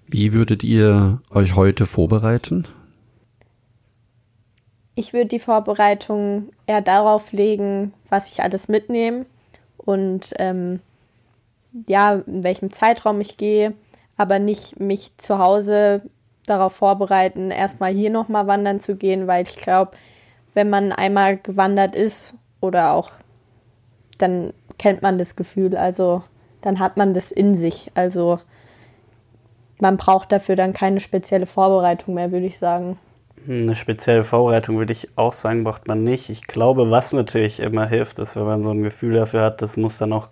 Wie 0.10 0.32
würdet 0.32 0.64
ihr 0.64 1.22
euch 1.32 1.56
heute 1.56 1.86
vorbereiten? 1.86 2.66
Ich 4.96 5.12
würde 5.12 5.28
die 5.28 5.40
Vorbereitung 5.40 6.50
eher 6.66 6.82
darauf 6.82 7.34
legen, 7.34 7.94
was 8.10 8.32
ich 8.32 8.42
alles 8.42 8.70
mitnehme 8.70 9.26
und 9.78 10.34
ähm, 10.40 10.80
ja, 11.88 12.16
in 12.26 12.44
welchem 12.44 12.72
Zeitraum 12.72 13.20
ich 13.20 13.36
gehe, 13.36 13.74
aber 14.16 14.40
nicht 14.40 14.80
mich 14.80 15.12
zu 15.18 15.40
Hause 15.40 16.02
darauf 16.46 16.74
vorbereiten, 16.74 17.52
erstmal 17.52 17.94
hier 17.94 18.10
nochmal 18.10 18.48
wandern 18.48 18.80
zu 18.80 18.96
gehen, 18.96 19.28
weil 19.28 19.44
ich 19.44 19.58
glaube, 19.58 19.92
wenn 20.54 20.70
man 20.70 20.94
einmal 20.94 21.38
gewandert 21.38 21.96
ist 21.96 22.34
oder 22.62 22.94
auch, 22.94 23.12
dann 24.18 24.54
kennt 24.80 25.02
man 25.02 25.18
das 25.18 25.36
Gefühl, 25.36 25.76
also 25.76 26.24
dann 26.62 26.80
hat 26.80 26.96
man 26.96 27.14
das 27.14 27.32
in 27.32 27.58
sich. 27.58 27.92
Also 27.94 28.40
man 29.80 29.98
braucht 29.98 30.32
dafür 30.32 30.56
dann 30.56 30.74
keine 30.74 31.00
spezielle 31.00 31.46
Vorbereitung 31.46 32.16
mehr, 32.16 32.32
würde 32.32 32.46
ich 32.46 32.58
sagen. 32.58 32.98
Eine 33.48 33.76
spezielle 33.76 34.24
Vorbereitung 34.24 34.78
würde 34.78 34.92
ich 34.92 35.10
auch 35.16 35.32
sagen, 35.32 35.64
braucht 35.64 35.88
man 35.88 36.04
nicht. 36.04 36.30
Ich 36.30 36.48
glaube, 36.48 36.92
was 36.92 37.14
natürlich 37.14 37.62
immer 37.62 37.88
hilft, 37.88 38.20
ist, 38.20 38.36
wenn 38.36 38.44
man 38.44 38.64
so 38.64 38.72
ein 38.72 38.84
Gefühl 38.84 39.14
dafür 39.14 39.44
hat, 39.44 39.62
das 39.62 39.78
muss 39.78 39.98
dann 39.98 40.12
auch 40.12 40.28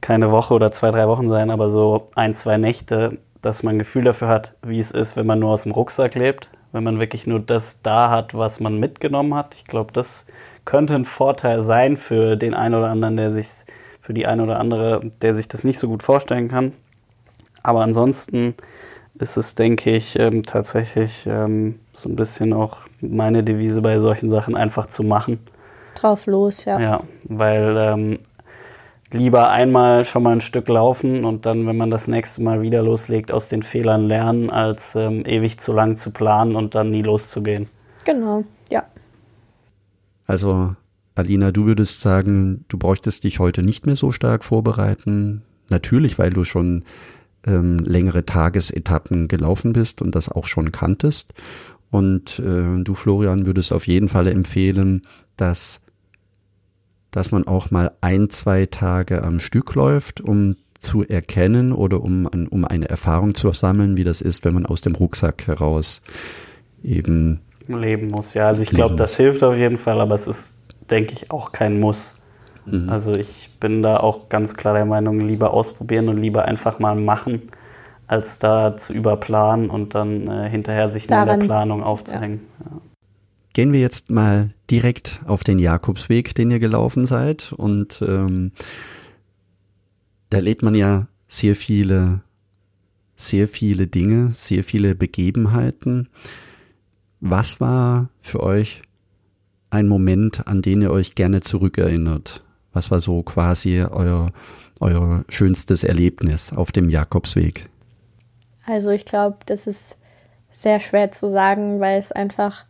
keine 0.00 0.32
Woche 0.32 0.54
oder 0.54 0.72
zwei, 0.72 0.90
drei 0.90 1.06
Wochen 1.06 1.28
sein, 1.28 1.50
aber 1.50 1.70
so 1.70 2.08
ein, 2.16 2.34
zwei 2.34 2.56
Nächte 2.56 3.18
dass 3.42 3.62
man 3.62 3.76
ein 3.76 3.78
Gefühl 3.78 4.04
dafür 4.04 4.28
hat, 4.28 4.54
wie 4.62 4.78
es 4.78 4.90
ist, 4.90 5.16
wenn 5.16 5.26
man 5.26 5.38
nur 5.38 5.50
aus 5.50 5.62
dem 5.62 5.72
Rucksack 5.72 6.14
lebt, 6.14 6.48
wenn 6.72 6.84
man 6.84 6.98
wirklich 6.98 7.26
nur 7.26 7.40
das 7.40 7.82
da 7.82 8.10
hat, 8.10 8.34
was 8.34 8.60
man 8.60 8.78
mitgenommen 8.78 9.34
hat. 9.34 9.54
Ich 9.54 9.64
glaube, 9.64 9.92
das 9.92 10.26
könnte 10.64 10.94
ein 10.94 11.04
Vorteil 11.04 11.62
sein 11.62 11.96
für 11.96 12.36
den 12.36 12.54
einen 12.54 12.74
oder 12.74 12.88
anderen, 12.88 13.16
der 13.16 13.30
sich, 13.30 13.48
für 14.00 14.12
die 14.12 14.26
eine 14.26 14.42
oder 14.42 14.58
andere, 14.58 15.00
der 15.22 15.34
sich 15.34 15.48
das 15.48 15.64
nicht 15.64 15.78
so 15.78 15.88
gut 15.88 16.02
vorstellen 16.02 16.48
kann. 16.48 16.72
Aber 17.62 17.82
ansonsten 17.82 18.54
ist 19.18 19.36
es, 19.36 19.54
denke 19.54 19.90
ich, 19.90 20.18
ähm, 20.18 20.44
tatsächlich 20.44 21.26
ähm, 21.26 21.80
so 21.92 22.08
ein 22.08 22.16
bisschen 22.16 22.52
auch 22.52 22.78
meine 23.00 23.42
Devise 23.42 23.82
bei 23.82 23.98
solchen 23.98 24.28
Sachen 24.28 24.54
einfach 24.56 24.86
zu 24.86 25.02
machen. 25.02 25.38
Drauf 25.94 26.26
los, 26.26 26.64
ja. 26.64 26.80
Ja, 26.80 27.00
weil 27.24 27.76
ähm, 27.80 28.18
lieber 29.10 29.50
einmal 29.50 30.04
schon 30.04 30.22
mal 30.22 30.32
ein 30.32 30.40
Stück 30.40 30.68
laufen 30.68 31.24
und 31.24 31.46
dann, 31.46 31.66
wenn 31.66 31.76
man 31.76 31.90
das 31.90 32.08
nächste 32.08 32.42
Mal 32.42 32.62
wieder 32.62 32.82
loslegt, 32.82 33.32
aus 33.32 33.48
den 33.48 33.62
Fehlern 33.62 34.06
lernen, 34.06 34.50
als 34.50 34.94
ähm, 34.94 35.24
ewig 35.26 35.58
zu 35.58 35.72
lang 35.72 35.96
zu 35.96 36.10
planen 36.10 36.56
und 36.56 36.74
dann 36.74 36.90
nie 36.90 37.02
loszugehen. 37.02 37.68
Genau, 38.04 38.44
ja. 38.70 38.84
Also, 40.26 40.74
Alina, 41.14 41.50
du 41.50 41.66
würdest 41.66 42.00
sagen, 42.00 42.64
du 42.68 42.78
bräuchtest 42.78 43.24
dich 43.24 43.38
heute 43.38 43.62
nicht 43.62 43.86
mehr 43.86 43.96
so 43.96 44.12
stark 44.12 44.44
vorbereiten. 44.44 45.42
Natürlich, 45.70 46.18
weil 46.18 46.30
du 46.30 46.44
schon 46.44 46.84
ähm, 47.46 47.78
längere 47.78 48.24
Tagesetappen 48.24 49.28
gelaufen 49.28 49.72
bist 49.72 50.02
und 50.02 50.14
das 50.14 50.28
auch 50.28 50.46
schon 50.46 50.72
kanntest. 50.72 51.34
Und 51.90 52.38
äh, 52.40 52.82
du, 52.82 52.94
Florian, 52.94 53.46
würdest 53.46 53.72
auf 53.72 53.86
jeden 53.86 54.08
Fall 54.08 54.26
empfehlen, 54.26 55.02
dass 55.36 55.80
dass 57.10 57.32
man 57.32 57.46
auch 57.46 57.70
mal 57.70 57.92
ein, 58.00 58.28
zwei 58.30 58.66
Tage 58.66 59.22
am 59.22 59.38
Stück 59.38 59.74
läuft, 59.74 60.20
um 60.20 60.56
zu 60.74 61.04
erkennen 61.06 61.72
oder 61.72 62.02
um, 62.02 62.26
um 62.26 62.64
eine 62.64 62.88
Erfahrung 62.88 63.34
zu 63.34 63.50
sammeln, 63.52 63.96
wie 63.96 64.04
das 64.04 64.20
ist, 64.20 64.44
wenn 64.44 64.54
man 64.54 64.66
aus 64.66 64.82
dem 64.82 64.94
Rucksack 64.94 65.46
heraus 65.46 66.02
eben 66.82 67.40
leben 67.66 68.08
muss. 68.08 68.34
Ja, 68.34 68.46
also 68.46 68.62
ich 68.62 68.70
glaube, 68.70 68.94
das 68.96 69.16
hilft 69.16 69.42
auf 69.42 69.56
jeden 69.56 69.78
Fall, 69.78 70.00
aber 70.00 70.14
es 70.14 70.26
ist, 70.26 70.58
denke 70.90 71.12
ich, 71.14 71.30
auch 71.30 71.52
kein 71.52 71.80
Muss. 71.80 72.17
Mhm. 72.70 72.88
Also 72.88 73.14
ich 73.14 73.50
bin 73.60 73.82
da 73.82 73.98
auch 73.98 74.28
ganz 74.28 74.54
klar 74.54 74.74
der 74.74 74.84
Meinung, 74.84 75.20
lieber 75.20 75.52
ausprobieren 75.52 76.08
und 76.08 76.18
lieber 76.18 76.44
einfach 76.44 76.78
mal 76.78 76.94
machen, 76.94 77.42
als 78.06 78.38
da 78.38 78.76
zu 78.76 78.92
überplanen 78.92 79.70
und 79.70 79.94
dann 79.94 80.28
äh, 80.28 80.48
hinterher 80.48 80.88
sich 80.88 81.06
Daran, 81.06 81.26
nur 81.26 81.34
in 81.34 81.40
der 81.40 81.46
Planung 81.46 81.82
aufzuhängen. 81.82 82.40
Ja. 82.60 82.66
Ja. 82.70 82.80
Gehen 83.52 83.72
wir 83.72 83.80
jetzt 83.80 84.10
mal 84.10 84.50
direkt 84.70 85.20
auf 85.26 85.42
den 85.42 85.58
Jakobsweg, 85.58 86.34
den 86.34 86.50
ihr 86.50 86.60
gelaufen 86.60 87.06
seid. 87.06 87.52
Und 87.52 88.02
ähm, 88.06 88.52
da 90.30 90.38
lädt 90.38 90.62
man 90.62 90.74
ja 90.74 91.08
sehr 91.26 91.56
viele, 91.56 92.20
sehr 93.16 93.48
viele 93.48 93.86
Dinge, 93.86 94.30
sehr 94.32 94.62
viele 94.62 94.94
Begebenheiten. 94.94 96.08
Was 97.20 97.60
war 97.60 98.10
für 98.20 98.42
euch 98.42 98.82
ein 99.70 99.88
Moment, 99.88 100.46
an 100.46 100.62
den 100.62 100.82
ihr 100.82 100.92
euch 100.92 101.14
gerne 101.14 101.40
zurückerinnert? 101.40 102.44
Was 102.78 102.92
war 102.92 103.00
so 103.00 103.24
quasi 103.24 103.82
euer, 103.90 104.30
euer 104.78 105.24
schönstes 105.28 105.82
Erlebnis 105.82 106.52
auf 106.52 106.70
dem 106.70 106.88
Jakobsweg? 106.88 107.68
Also 108.66 108.90
ich 108.90 109.04
glaube, 109.04 109.38
das 109.46 109.66
ist 109.66 109.96
sehr 110.52 110.78
schwer 110.78 111.10
zu 111.10 111.28
sagen, 111.28 111.80
weil 111.80 111.98
es 111.98 112.12
einfach 112.12 112.66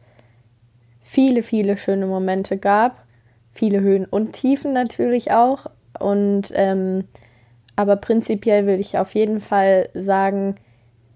viele, 1.03 1.43
viele 1.43 1.77
schöne 1.77 2.07
Momente 2.07 2.57
gab. 2.57 3.05
Viele 3.53 3.83
Höhen 3.83 4.07
und 4.07 4.33
Tiefen 4.33 4.73
natürlich 4.73 5.31
auch. 5.33 5.67
Und 5.99 6.53
ähm, 6.55 7.05
aber 7.77 7.97
prinzipiell 7.97 8.65
würde 8.65 8.81
ich 8.81 8.97
auf 8.97 9.15
jeden 9.15 9.41
Fall 9.41 9.91
sagen, 9.93 10.55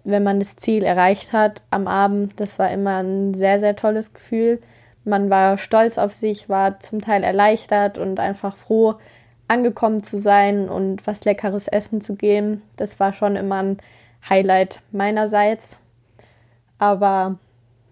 wenn 0.05 0.23
man 0.23 0.39
das 0.39 0.57
Ziel 0.57 0.83
erreicht 0.83 1.33
hat 1.33 1.63
am 1.71 1.89
Abend, 1.89 2.35
das 2.37 2.59
war 2.59 2.71
immer 2.71 3.03
ein 3.03 3.33
sehr, 3.33 3.59
sehr 3.59 3.75
tolles 3.75 4.13
Gefühl. 4.13 4.61
Man 5.05 5.31
war 5.31 5.59
stolz 5.59 5.99
auf 5.99 6.13
sich, 6.13 6.49
war 6.49 6.79
zum 6.81 7.01
Teil 7.01 7.25
erleichtert 7.25 7.99
und 7.99 8.21
einfach 8.21 8.57
froh, 8.57 8.95
angekommen 9.49 10.03
zu 10.03 10.19
sein 10.19 10.69
und 10.69 11.07
was 11.07 11.25
Leckeres 11.25 11.69
essen 11.69 12.01
zu 12.01 12.15
geben. 12.15 12.63
Das 12.77 13.01
war 13.01 13.13
schon 13.13 13.37
immer 13.37 13.63
ein 13.63 13.79
Highlight 14.29 14.81
meinerseits. 14.93 15.79
Aber 16.79 17.37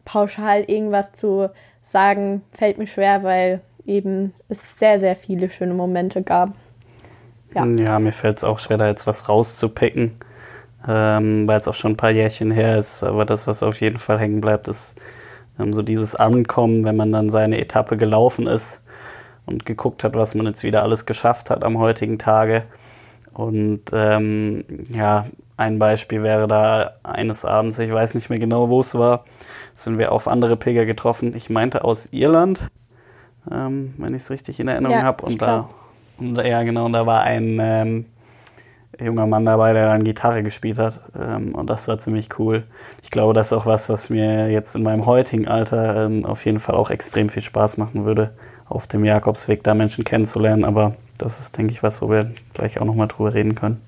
pauschal 0.04 0.64
irgendwas 0.64 1.12
zu 1.12 1.50
sagen, 1.82 2.42
fällt 2.52 2.78
mir 2.78 2.86
schwer, 2.86 3.22
weil 3.22 3.60
eben 3.84 4.32
es 4.48 4.78
sehr, 4.78 5.00
sehr 5.00 5.16
viele 5.16 5.50
schöne 5.50 5.74
Momente 5.74 6.22
gab. 6.22 6.50
Ja, 7.54 7.66
ja 7.66 7.98
mir 7.98 8.12
fällt 8.12 8.38
es 8.38 8.44
auch 8.44 8.58
schwer, 8.58 8.78
da 8.78 8.86
jetzt 8.86 9.06
was 9.06 9.28
rauszupicken, 9.28 10.12
ähm, 10.86 11.48
weil 11.48 11.58
es 11.58 11.68
auch 11.68 11.74
schon 11.74 11.92
ein 11.92 11.96
paar 11.96 12.10
Jährchen 12.10 12.50
her 12.50 12.78
ist. 12.78 13.02
Aber 13.02 13.24
das, 13.24 13.46
was 13.46 13.62
auf 13.62 13.80
jeden 13.80 13.98
Fall 13.98 14.18
hängen 14.18 14.40
bleibt, 14.40 14.68
ist 14.68 15.00
so 15.72 15.82
dieses 15.82 16.14
Ankommen, 16.14 16.84
wenn 16.84 16.96
man 16.96 17.12
dann 17.12 17.30
seine 17.30 17.60
Etappe 17.60 17.96
gelaufen 17.96 18.46
ist 18.46 18.82
und 19.46 19.66
geguckt 19.66 20.04
hat, 20.04 20.14
was 20.14 20.34
man 20.34 20.46
jetzt 20.46 20.62
wieder 20.62 20.82
alles 20.82 21.06
geschafft 21.06 21.50
hat 21.50 21.64
am 21.64 21.78
heutigen 21.78 22.18
Tage. 22.18 22.64
Und 23.32 23.82
ähm, 23.92 24.64
ja, 24.90 25.26
ein 25.56 25.78
Beispiel 25.78 26.22
wäre 26.22 26.48
da 26.48 26.92
eines 27.02 27.44
Abends, 27.44 27.78
ich 27.78 27.92
weiß 27.92 28.14
nicht 28.14 28.30
mehr 28.30 28.38
genau, 28.38 28.68
wo 28.68 28.80
es 28.80 28.94
war, 28.94 29.24
sind 29.74 29.98
wir 29.98 30.12
auf 30.12 30.26
andere 30.26 30.56
Pilger 30.56 30.86
getroffen. 30.86 31.34
Ich 31.36 31.50
meinte 31.50 31.84
aus 31.84 32.08
Irland, 32.12 32.68
ähm, 33.50 33.94
wenn 33.98 34.14
ich 34.14 34.22
es 34.22 34.30
richtig 34.30 34.60
in 34.60 34.68
Erinnerung 34.68 34.98
ja, 34.98 35.02
habe. 35.02 35.24
Und 35.24 35.42
da, 35.42 35.68
und, 36.18 36.36
ja, 36.36 36.62
genau, 36.62 36.86
und 36.86 36.92
da 36.92 37.06
war 37.06 37.22
ein 37.22 37.58
ähm, 37.60 38.06
junger 38.98 39.26
Mann 39.26 39.44
dabei, 39.44 39.72
der 39.72 39.86
dann 39.86 40.04
Gitarre 40.04 40.42
gespielt 40.42 40.78
hat. 40.78 41.00
Ähm, 41.18 41.54
und 41.54 41.68
das 41.68 41.88
war 41.88 41.98
ziemlich 41.98 42.38
cool. 42.38 42.64
Ich 43.02 43.10
glaube, 43.10 43.34
das 43.34 43.48
ist 43.48 43.52
auch 43.52 43.66
was, 43.66 43.88
was 43.88 44.10
mir 44.10 44.50
jetzt 44.50 44.74
in 44.74 44.82
meinem 44.82 45.06
heutigen 45.06 45.48
Alter 45.48 46.06
ähm, 46.06 46.24
auf 46.24 46.44
jeden 46.44 46.60
Fall 46.60 46.74
auch 46.74 46.90
extrem 46.90 47.28
viel 47.28 47.42
Spaß 47.42 47.76
machen 47.76 48.04
würde, 48.04 48.32
auf 48.66 48.86
dem 48.86 49.04
Jakobsweg 49.04 49.62
da 49.62 49.74
Menschen 49.74 50.04
kennenzulernen. 50.04 50.64
Aber 50.64 50.96
das 51.18 51.40
ist, 51.40 51.56
denke 51.56 51.72
ich, 51.72 51.82
was, 51.82 52.02
wo 52.02 52.10
wir 52.10 52.32
gleich 52.54 52.80
auch 52.80 52.84
nochmal 52.84 53.08
drüber 53.08 53.34
reden 53.34 53.54
können. 53.54 53.80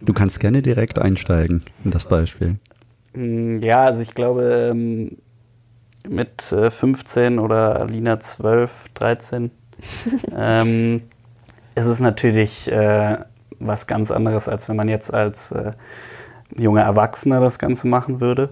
Du 0.00 0.12
kannst 0.12 0.40
gerne 0.40 0.62
direkt 0.62 0.98
einsteigen 0.98 1.62
in 1.84 1.90
das 1.90 2.04
Beispiel. 2.04 2.56
Mm, 3.14 3.58
ja, 3.58 3.84
also 3.84 4.02
ich 4.02 4.12
glaube, 4.12 4.70
ähm, 4.72 5.18
mit 6.08 6.42
15 6.42 7.38
äh, 7.38 7.40
oder 7.40 7.80
Alina 7.80 8.18
12, 8.18 8.70
13 8.94 9.50
ähm, 10.36 11.02
ist 11.74 11.86
es 11.86 12.00
natürlich 12.00 12.70
äh, 12.70 13.18
was 13.66 13.86
ganz 13.86 14.10
anderes, 14.10 14.48
als 14.48 14.68
wenn 14.68 14.76
man 14.76 14.88
jetzt 14.88 15.12
als 15.12 15.52
äh, 15.52 15.72
junger 16.56 16.82
Erwachsener 16.82 17.40
das 17.40 17.58
Ganze 17.58 17.86
machen 17.86 18.20
würde. 18.20 18.50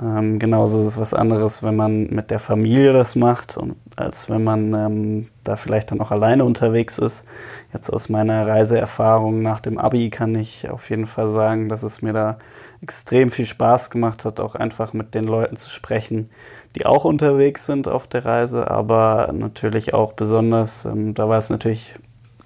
Ähm, 0.00 0.38
genauso 0.38 0.80
ist 0.80 0.86
es 0.86 0.98
was 0.98 1.12
anderes, 1.12 1.62
wenn 1.62 1.76
man 1.76 2.06
mit 2.08 2.30
der 2.30 2.38
Familie 2.38 2.92
das 2.92 3.14
macht, 3.14 3.58
und, 3.58 3.76
als 3.96 4.30
wenn 4.30 4.42
man 4.42 4.72
ähm, 4.72 5.28
da 5.44 5.56
vielleicht 5.56 5.90
dann 5.90 6.00
auch 6.00 6.10
alleine 6.10 6.44
unterwegs 6.44 6.98
ist. 6.98 7.26
Jetzt 7.74 7.90
aus 7.90 8.08
meiner 8.08 8.46
Reiseerfahrung 8.46 9.42
nach 9.42 9.60
dem 9.60 9.78
Abi 9.78 10.08
kann 10.08 10.34
ich 10.34 10.70
auf 10.70 10.88
jeden 10.88 11.06
Fall 11.06 11.30
sagen, 11.30 11.68
dass 11.68 11.82
es 11.82 12.00
mir 12.00 12.14
da 12.14 12.38
extrem 12.80 13.30
viel 13.30 13.46
Spaß 13.46 13.90
gemacht 13.90 14.24
hat, 14.24 14.40
auch 14.40 14.54
einfach 14.54 14.92
mit 14.92 15.14
den 15.14 15.24
Leuten 15.24 15.56
zu 15.56 15.70
sprechen, 15.70 16.30
die 16.74 16.86
auch 16.86 17.04
unterwegs 17.04 17.66
sind 17.66 17.86
auf 17.86 18.06
der 18.06 18.24
Reise, 18.24 18.70
aber 18.70 19.30
natürlich 19.32 19.92
auch 19.92 20.14
besonders, 20.14 20.86
ähm, 20.86 21.12
da 21.12 21.28
war 21.28 21.38
es 21.38 21.50
natürlich 21.50 21.94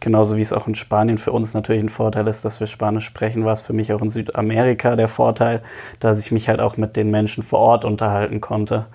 genauso 0.01 0.37
wie 0.37 0.43
es 0.43 0.53
auch 0.53 0.67
in 0.67 0.75
Spanien 0.75 1.19
für 1.19 1.33
uns 1.33 1.55
natürlich 1.55 1.83
ein 1.83 1.89
Vorteil 1.89 2.27
ist, 2.27 2.45
dass 2.45 2.61
wir 2.61 2.67
Spanisch 2.67 3.05
sprechen, 3.05 3.45
war 3.45 3.53
es 3.53 3.63
für 3.63 3.73
mich 3.73 3.93
auch 3.93 4.03
in 4.03 4.11
Südamerika 4.11 4.97
der 4.97 5.09
Vorteil, 5.09 5.63
dass 6.01 6.19
ich 6.19 6.33
mich 6.33 6.49
halt 6.49 6.61
auch 6.61 6.77
mit 6.77 6.97
den 6.97 7.11
Menschen 7.11 7.43
vor 7.43 7.59
Ort 7.61 7.85
unterhalten 7.85 8.41
konnte, 8.41 8.87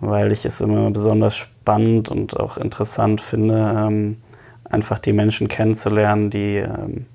weil 0.00 0.32
ich 0.32 0.44
es 0.44 0.60
immer 0.60 0.90
besonders 0.90 1.36
spannend 1.36 2.08
und 2.08 2.38
auch 2.38 2.56
interessant 2.56 3.20
finde, 3.20 3.74
ähm, 3.76 4.16
einfach 4.64 4.98
die 4.98 5.12
Menschen 5.12 5.48
kennenzulernen, 5.48 6.30
die 6.30 6.56
ähm, 6.56 7.06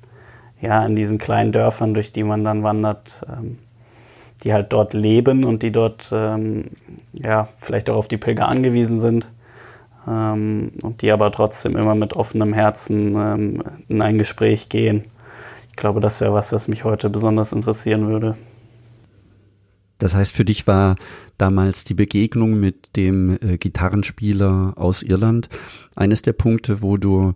ja 0.62 0.86
in 0.86 0.96
diesen 0.96 1.17
kleinen 1.17 1.51
Dörfern, 1.51 1.94
durch 1.94 2.12
die 2.12 2.24
man 2.24 2.44
dann 2.44 2.63
wandert, 2.63 3.25
ähm, 3.29 3.60
die 4.44 4.53
halt 4.53 4.72
dort 4.72 4.94
leben 4.94 5.44
und 5.44 5.63
die 5.63 5.72
dort 5.72 6.12
ja 6.12 7.48
vielleicht 7.58 7.89
auch 7.89 7.96
auf 7.96 8.08
die 8.08 8.17
Pilger 8.17 8.48
angewiesen 8.48 9.00
sind 9.00 9.27
ähm, 10.07 10.71
und 10.83 11.01
die 11.01 11.11
aber 11.11 11.31
trotzdem 11.31 11.75
immer 11.75 11.95
mit 11.95 12.13
offenem 12.13 12.53
Herzen 12.53 13.15
ähm, 13.17 13.63
in 13.87 14.01
ein 14.01 14.17
Gespräch 14.17 14.69
gehen. 14.69 15.05
Ich 15.69 15.75
glaube, 15.75 15.99
das 15.99 16.21
wäre 16.21 16.33
was, 16.33 16.51
was 16.51 16.67
mich 16.67 16.83
heute 16.83 17.09
besonders 17.09 17.53
interessieren 17.53 18.07
würde. 18.07 18.37
Das 19.99 20.13
heißt, 20.13 20.31
für 20.31 20.45
dich 20.45 20.67
war 20.67 20.95
damals 21.37 21.83
die 21.83 21.93
Begegnung 21.93 22.59
mit 22.59 22.95
dem 22.95 23.37
äh, 23.41 23.57
Gitarrenspieler 23.57 24.73
aus 24.75 25.03
Irland 25.03 25.49
eines 25.95 26.21
der 26.21 26.33
Punkte, 26.33 26.81
wo 26.81 26.97
du 26.97 27.33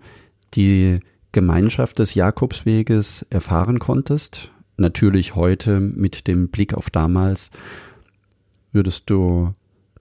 die 0.54 1.00
Gemeinschaft 1.32 2.00
des 2.00 2.14
Jakobsweges 2.14 3.26
erfahren 3.30 3.80
konntest. 3.80 4.52
Natürlich 4.78 5.36
heute 5.36 5.80
mit 5.80 6.28
dem 6.28 6.50
Blick 6.50 6.74
auf 6.74 6.90
damals 6.90 7.52
würdest 8.72 9.10
du 9.10 9.54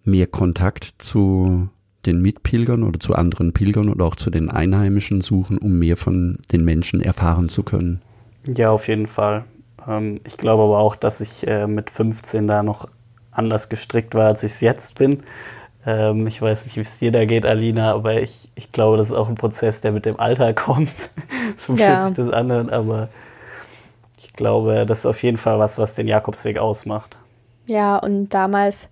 mehr 0.05 0.27
Kontakt 0.27 0.95
zu 0.99 1.69
den 2.07 2.23
Mitpilgern 2.23 2.83
oder 2.83 2.99
zu 2.99 3.15
anderen 3.15 3.53
Pilgern 3.53 3.89
oder 3.89 4.05
auch 4.05 4.17
zu 4.17 4.31
den 4.31 4.51
Einheimischen 4.51 5.21
suchen, 5.21 5.59
um 5.59 5.79
mehr 5.79 5.97
von 5.97 6.39
den 6.53 6.65
Menschen 6.65 7.01
erfahren 7.01 7.49
zu 7.49 7.63
können. 7.63 8.01
Ja, 8.47 8.71
auf 8.71 8.89
jeden 8.89 9.07
Fall. 9.07 9.45
Ähm, 9.87 10.21
ich 10.25 10.37
glaube 10.37 10.63
aber 10.63 10.79
auch, 10.79 10.97
dass 10.97 11.21
ich 11.21 11.47
äh, 11.47 11.67
mit 11.67 11.91
15 11.91 12.47
da 12.47 12.63
noch 12.63 12.89
anders 13.31 13.69
gestrickt 13.69 14.15
war, 14.15 14.27
als 14.27 14.43
ich 14.43 14.53
es 14.53 14.61
jetzt 14.61 14.99
bin. 14.99 15.23
Ähm, 15.87 16.27
ich 16.27 16.41
weiß 16.41 16.65
nicht, 16.65 16.77
wie 16.77 16.81
es 16.81 16.99
dir 16.99 17.13
da 17.13 17.25
geht, 17.25 17.47
Alina, 17.47 17.93
aber 17.95 18.21
ich, 18.21 18.51
ich 18.55 18.73
glaube, 18.73 18.97
das 18.97 19.11
ist 19.11 19.17
auch 19.17 19.29
ein 19.29 19.35
Prozess, 19.35 19.81
der 19.81 19.93
mit 19.93 20.07
dem 20.07 20.19
Alter 20.19 20.53
kommt. 20.55 21.11
Zum 21.59 21.77
ja. 21.77 22.07
Schutz 22.07 22.17
des 22.17 22.33
anderen. 22.33 22.71
Aber 22.71 23.09
ich 24.19 24.33
glaube, 24.35 24.85
das 24.87 25.01
ist 25.01 25.07
auf 25.07 25.23
jeden 25.23 25.37
Fall 25.37 25.59
was, 25.59 25.79
was 25.79 25.95
den 25.95 26.09
Jakobsweg 26.09 26.59
ausmacht. 26.59 27.17
Ja, 27.67 27.97
und 27.97 28.31
damals 28.31 28.89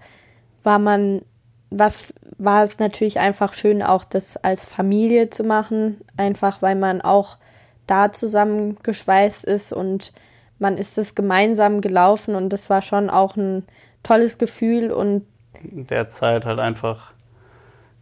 war 0.62 0.78
man 0.78 1.22
was 1.70 2.14
war 2.38 2.62
es 2.62 2.78
natürlich 2.78 3.18
einfach 3.18 3.52
schön, 3.54 3.82
auch 3.82 4.04
das 4.04 4.36
als 4.36 4.64
Familie 4.64 5.30
zu 5.30 5.44
machen, 5.44 6.00
einfach 6.16 6.62
weil 6.62 6.76
man 6.76 7.00
auch 7.00 7.36
da 7.86 8.12
zusammengeschweißt 8.12 9.44
ist 9.44 9.72
und 9.72 10.12
man 10.58 10.76
ist 10.76 10.98
es 10.98 11.14
gemeinsam 11.14 11.80
gelaufen 11.80 12.34
und 12.34 12.50
das 12.50 12.70
war 12.70 12.82
schon 12.82 13.10
auch 13.10 13.36
ein 13.36 13.64
tolles 14.02 14.38
Gefühl 14.38 14.90
und 14.90 15.24
in 15.62 15.86
der 15.86 16.08
Zeit 16.08 16.44
halt 16.44 16.58
einfach 16.58 17.12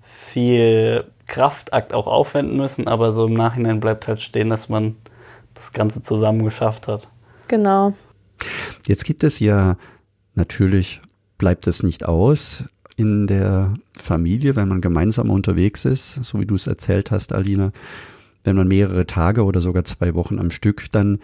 viel 0.02 1.04
Kraftakt 1.26 1.92
auch 1.92 2.06
aufwenden 2.06 2.56
müssen, 2.56 2.88
aber 2.88 3.12
so 3.12 3.26
im 3.26 3.34
Nachhinein 3.34 3.80
bleibt 3.80 4.06
halt 4.06 4.20
stehen, 4.20 4.50
dass 4.50 4.68
man 4.68 4.96
das 5.54 5.72
Ganze 5.72 6.02
zusammen 6.02 6.44
geschafft 6.44 6.86
hat. 6.88 7.08
Genau. 7.48 7.94
Jetzt 8.86 9.04
gibt 9.04 9.24
es 9.24 9.40
ja 9.40 9.76
natürlich 10.34 11.00
bleibt 11.38 11.66
es 11.66 11.82
nicht 11.82 12.04
aus 12.04 12.64
in 12.96 13.26
der 13.26 13.74
Familie, 13.98 14.56
wenn 14.56 14.68
man 14.68 14.80
gemeinsam 14.80 15.30
unterwegs 15.30 15.84
ist, 15.84 16.24
so 16.24 16.40
wie 16.40 16.46
du 16.46 16.54
es 16.54 16.66
erzählt 16.66 17.10
hast, 17.10 17.32
Alina, 17.32 17.72
wenn 18.44 18.56
man 18.56 18.68
mehrere 18.68 19.06
Tage 19.06 19.44
oder 19.44 19.60
sogar 19.60 19.84
zwei 19.84 20.14
Wochen 20.14 20.38
am 20.38 20.50
Stück 20.50 20.86
dann 20.92 21.18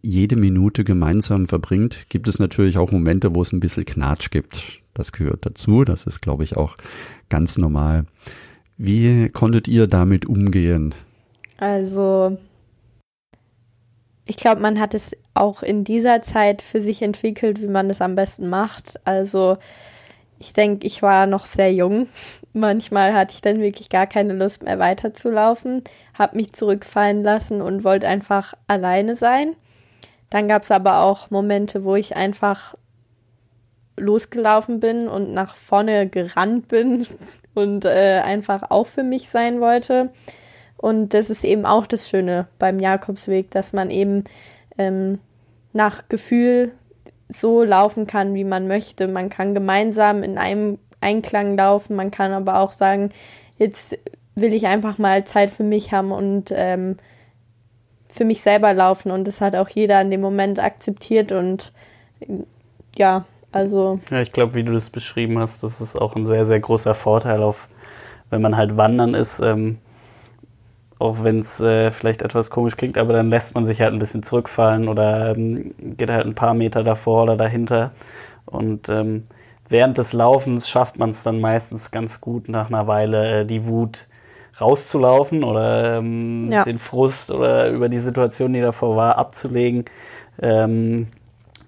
jede 0.00 0.36
Minute 0.36 0.84
gemeinsam 0.84 1.46
verbringt, 1.46 2.06
gibt 2.08 2.28
es 2.28 2.38
natürlich 2.38 2.78
auch 2.78 2.92
Momente, 2.92 3.34
wo 3.34 3.42
es 3.42 3.52
ein 3.52 3.60
bisschen 3.60 3.84
Knatsch 3.84 4.30
gibt. 4.30 4.80
Das 4.94 5.12
gehört 5.12 5.44
dazu, 5.44 5.84
das 5.84 6.06
ist, 6.06 6.20
glaube 6.20 6.44
ich, 6.44 6.56
auch 6.56 6.76
ganz 7.28 7.58
normal. 7.58 8.04
Wie 8.76 9.28
konntet 9.28 9.68
ihr 9.68 9.86
damit 9.86 10.26
umgehen? 10.26 10.94
Also, 11.56 12.38
ich 14.24 14.36
glaube, 14.36 14.60
man 14.60 14.78
hat 14.78 14.94
es 14.94 15.16
auch 15.34 15.62
in 15.62 15.82
dieser 15.82 16.22
Zeit 16.22 16.62
für 16.62 16.80
sich 16.80 17.02
entwickelt, 17.02 17.60
wie 17.60 17.66
man 17.66 17.90
es 17.90 18.00
am 18.00 18.14
besten 18.14 18.48
macht. 18.48 19.00
Also, 19.04 19.58
ich 20.38 20.52
denke, 20.52 20.86
ich 20.86 21.02
war 21.02 21.26
noch 21.26 21.44
sehr 21.44 21.72
jung. 21.72 22.08
Manchmal 22.52 23.12
hatte 23.12 23.34
ich 23.34 23.42
dann 23.42 23.60
wirklich 23.60 23.88
gar 23.88 24.06
keine 24.06 24.32
Lust 24.32 24.62
mehr 24.62 24.78
weiterzulaufen, 24.78 25.82
habe 26.14 26.36
mich 26.36 26.52
zurückfallen 26.52 27.22
lassen 27.22 27.60
und 27.60 27.84
wollte 27.84 28.08
einfach 28.08 28.54
alleine 28.66 29.14
sein. 29.14 29.54
Dann 30.30 30.48
gab 30.48 30.62
es 30.62 30.70
aber 30.70 31.00
auch 31.00 31.30
Momente, 31.30 31.84
wo 31.84 31.96
ich 31.96 32.16
einfach 32.16 32.74
losgelaufen 33.96 34.80
bin 34.80 35.08
und 35.08 35.32
nach 35.32 35.56
vorne 35.56 36.08
gerannt 36.08 36.68
bin 36.68 37.06
und 37.54 37.84
äh, 37.84 38.20
einfach 38.24 38.70
auch 38.70 38.86
für 38.86 39.02
mich 39.02 39.28
sein 39.28 39.60
wollte. 39.60 40.10
Und 40.76 41.12
das 41.12 41.28
ist 41.28 41.44
eben 41.44 41.66
auch 41.66 41.86
das 41.86 42.08
Schöne 42.08 42.46
beim 42.58 42.78
Jakobsweg, 42.78 43.50
dass 43.50 43.72
man 43.72 43.90
eben 43.90 44.24
ähm, 44.78 45.18
nach 45.72 46.08
Gefühl 46.08 46.72
so 47.28 47.62
laufen 47.62 48.06
kann, 48.06 48.34
wie 48.34 48.44
man 48.44 48.68
möchte. 48.68 49.08
Man 49.08 49.28
kann 49.28 49.54
gemeinsam 49.54 50.22
in 50.22 50.38
einem 50.38 50.78
Einklang 51.00 51.56
laufen, 51.56 51.96
man 51.96 52.10
kann 52.10 52.32
aber 52.32 52.60
auch 52.60 52.72
sagen, 52.72 53.10
jetzt 53.56 53.98
will 54.34 54.54
ich 54.54 54.66
einfach 54.66 54.98
mal 54.98 55.24
Zeit 55.24 55.50
für 55.50 55.64
mich 55.64 55.92
haben 55.92 56.12
und 56.12 56.52
ähm, 56.54 56.96
für 58.08 58.24
mich 58.24 58.42
selber 58.42 58.72
laufen 58.72 59.10
und 59.10 59.28
das 59.28 59.40
hat 59.40 59.54
auch 59.54 59.68
jeder 59.68 60.00
in 60.00 60.10
dem 60.10 60.20
Moment 60.20 60.58
akzeptiert 60.60 61.30
und 61.32 61.72
ja, 62.96 63.24
also. 63.52 64.00
Ja, 64.10 64.20
ich 64.20 64.32
glaube, 64.32 64.54
wie 64.54 64.64
du 64.64 64.72
das 64.72 64.90
beschrieben 64.90 65.38
hast, 65.38 65.62
das 65.62 65.80
ist 65.80 65.96
auch 65.96 66.16
ein 66.16 66.26
sehr, 66.26 66.46
sehr 66.46 66.60
großer 66.60 66.94
Vorteil 66.94 67.42
auf, 67.42 67.68
wenn 68.30 68.42
man 68.42 68.56
halt 68.56 68.76
wandern 68.76 69.14
ist. 69.14 69.40
Ähm, 69.40 69.78
auch 70.98 71.22
wenn 71.22 71.40
es 71.40 71.60
äh, 71.60 71.90
vielleicht 71.90 72.22
etwas 72.22 72.50
komisch 72.50 72.76
klingt, 72.76 72.98
aber 72.98 73.12
dann 73.12 73.30
lässt 73.30 73.54
man 73.54 73.66
sich 73.66 73.80
halt 73.80 73.92
ein 73.92 73.98
bisschen 73.98 74.22
zurückfallen 74.22 74.88
oder 74.88 75.36
ähm, 75.36 75.74
geht 75.78 76.10
halt 76.10 76.26
ein 76.26 76.34
paar 76.34 76.54
Meter 76.54 76.82
davor 76.82 77.24
oder 77.24 77.36
dahinter. 77.36 77.92
Und 78.46 78.88
ähm, 78.88 79.26
während 79.68 79.98
des 79.98 80.12
Laufens 80.12 80.68
schafft 80.68 80.98
man 80.98 81.10
es 81.10 81.22
dann 81.22 81.40
meistens 81.40 81.90
ganz 81.90 82.20
gut, 82.20 82.48
nach 82.48 82.68
einer 82.68 82.86
Weile 82.86 83.40
äh, 83.40 83.44
die 83.44 83.66
Wut 83.66 84.06
rauszulaufen 84.60 85.44
oder 85.44 85.98
ähm, 85.98 86.50
ja. 86.50 86.64
den 86.64 86.78
Frust 86.78 87.30
oder 87.30 87.70
über 87.70 87.88
die 87.88 88.00
Situation, 88.00 88.52
die 88.52 88.60
davor 88.60 88.96
war, 88.96 89.16
abzulegen. 89.18 89.84
Ähm, 90.40 91.08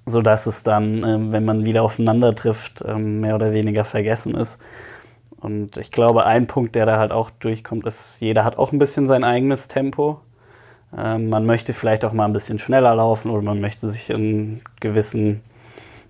so 0.07 0.23
dass 0.23 0.47
es 0.47 0.63
dann, 0.63 1.05
äh, 1.05 1.33
wenn 1.33 1.45
man 1.45 1.65
wieder 1.65 1.83
aufeinander 1.83 2.35
trifft, 2.35 2.83
ähm, 2.87 3.21
mehr 3.21 3.35
oder 3.35 3.53
weniger 3.53 3.85
vergessen 3.85 4.35
ist. 4.35 4.61
Und 5.41 5.79
ich 5.79 5.91
glaube, 5.91 6.27
ein 6.27 6.47
Punkt, 6.47 6.75
der 6.75 6.87
da 6.87 6.99
halt 6.99 7.13
auch 7.13 7.31
durchkommt, 7.31 7.87
ist, 7.87 8.21
jeder 8.21 8.45
hat 8.45 8.59
auch 8.59 8.73
ein 8.73 8.79
bisschen 8.79 9.07
sein 9.07 9.25
eigenes 9.25 9.69
Tempo. 9.69 10.21
Ähm, 10.97 11.29
man 11.29 11.47
möchte 11.47 11.73
vielleicht 11.73 12.05
auch 12.05 12.13
mal 12.13 12.27
ein 12.27 12.33
bisschen 12.33 12.59
schneller 12.59 12.95
laufen 12.95 13.31
oder 13.31 13.43
man 13.43 13.61
möchte 13.61 13.89
sich 13.89 14.11
in 14.11 14.61
gewissen 14.81 15.41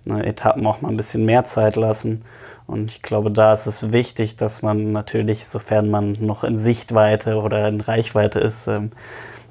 ne, 0.05 0.25
Etappen 0.25 0.65
auch 0.65 0.81
mal 0.81 0.89
ein 0.89 0.97
bisschen 0.97 1.25
mehr 1.25 1.45
Zeit 1.45 1.75
lassen. 1.75 2.23
Und 2.67 2.91
ich 2.91 3.01
glaube, 3.01 3.31
da 3.31 3.53
ist 3.53 3.67
es 3.67 3.91
wichtig, 3.91 4.35
dass 4.35 4.61
man 4.61 4.91
natürlich, 4.91 5.45
sofern 5.45 5.89
man 5.89 6.13
noch 6.19 6.43
in 6.43 6.57
Sichtweite 6.57 7.35
oder 7.35 7.67
in 7.67 7.81
Reichweite 7.81 8.39
ist, 8.39 8.67
ähm, 8.67 8.91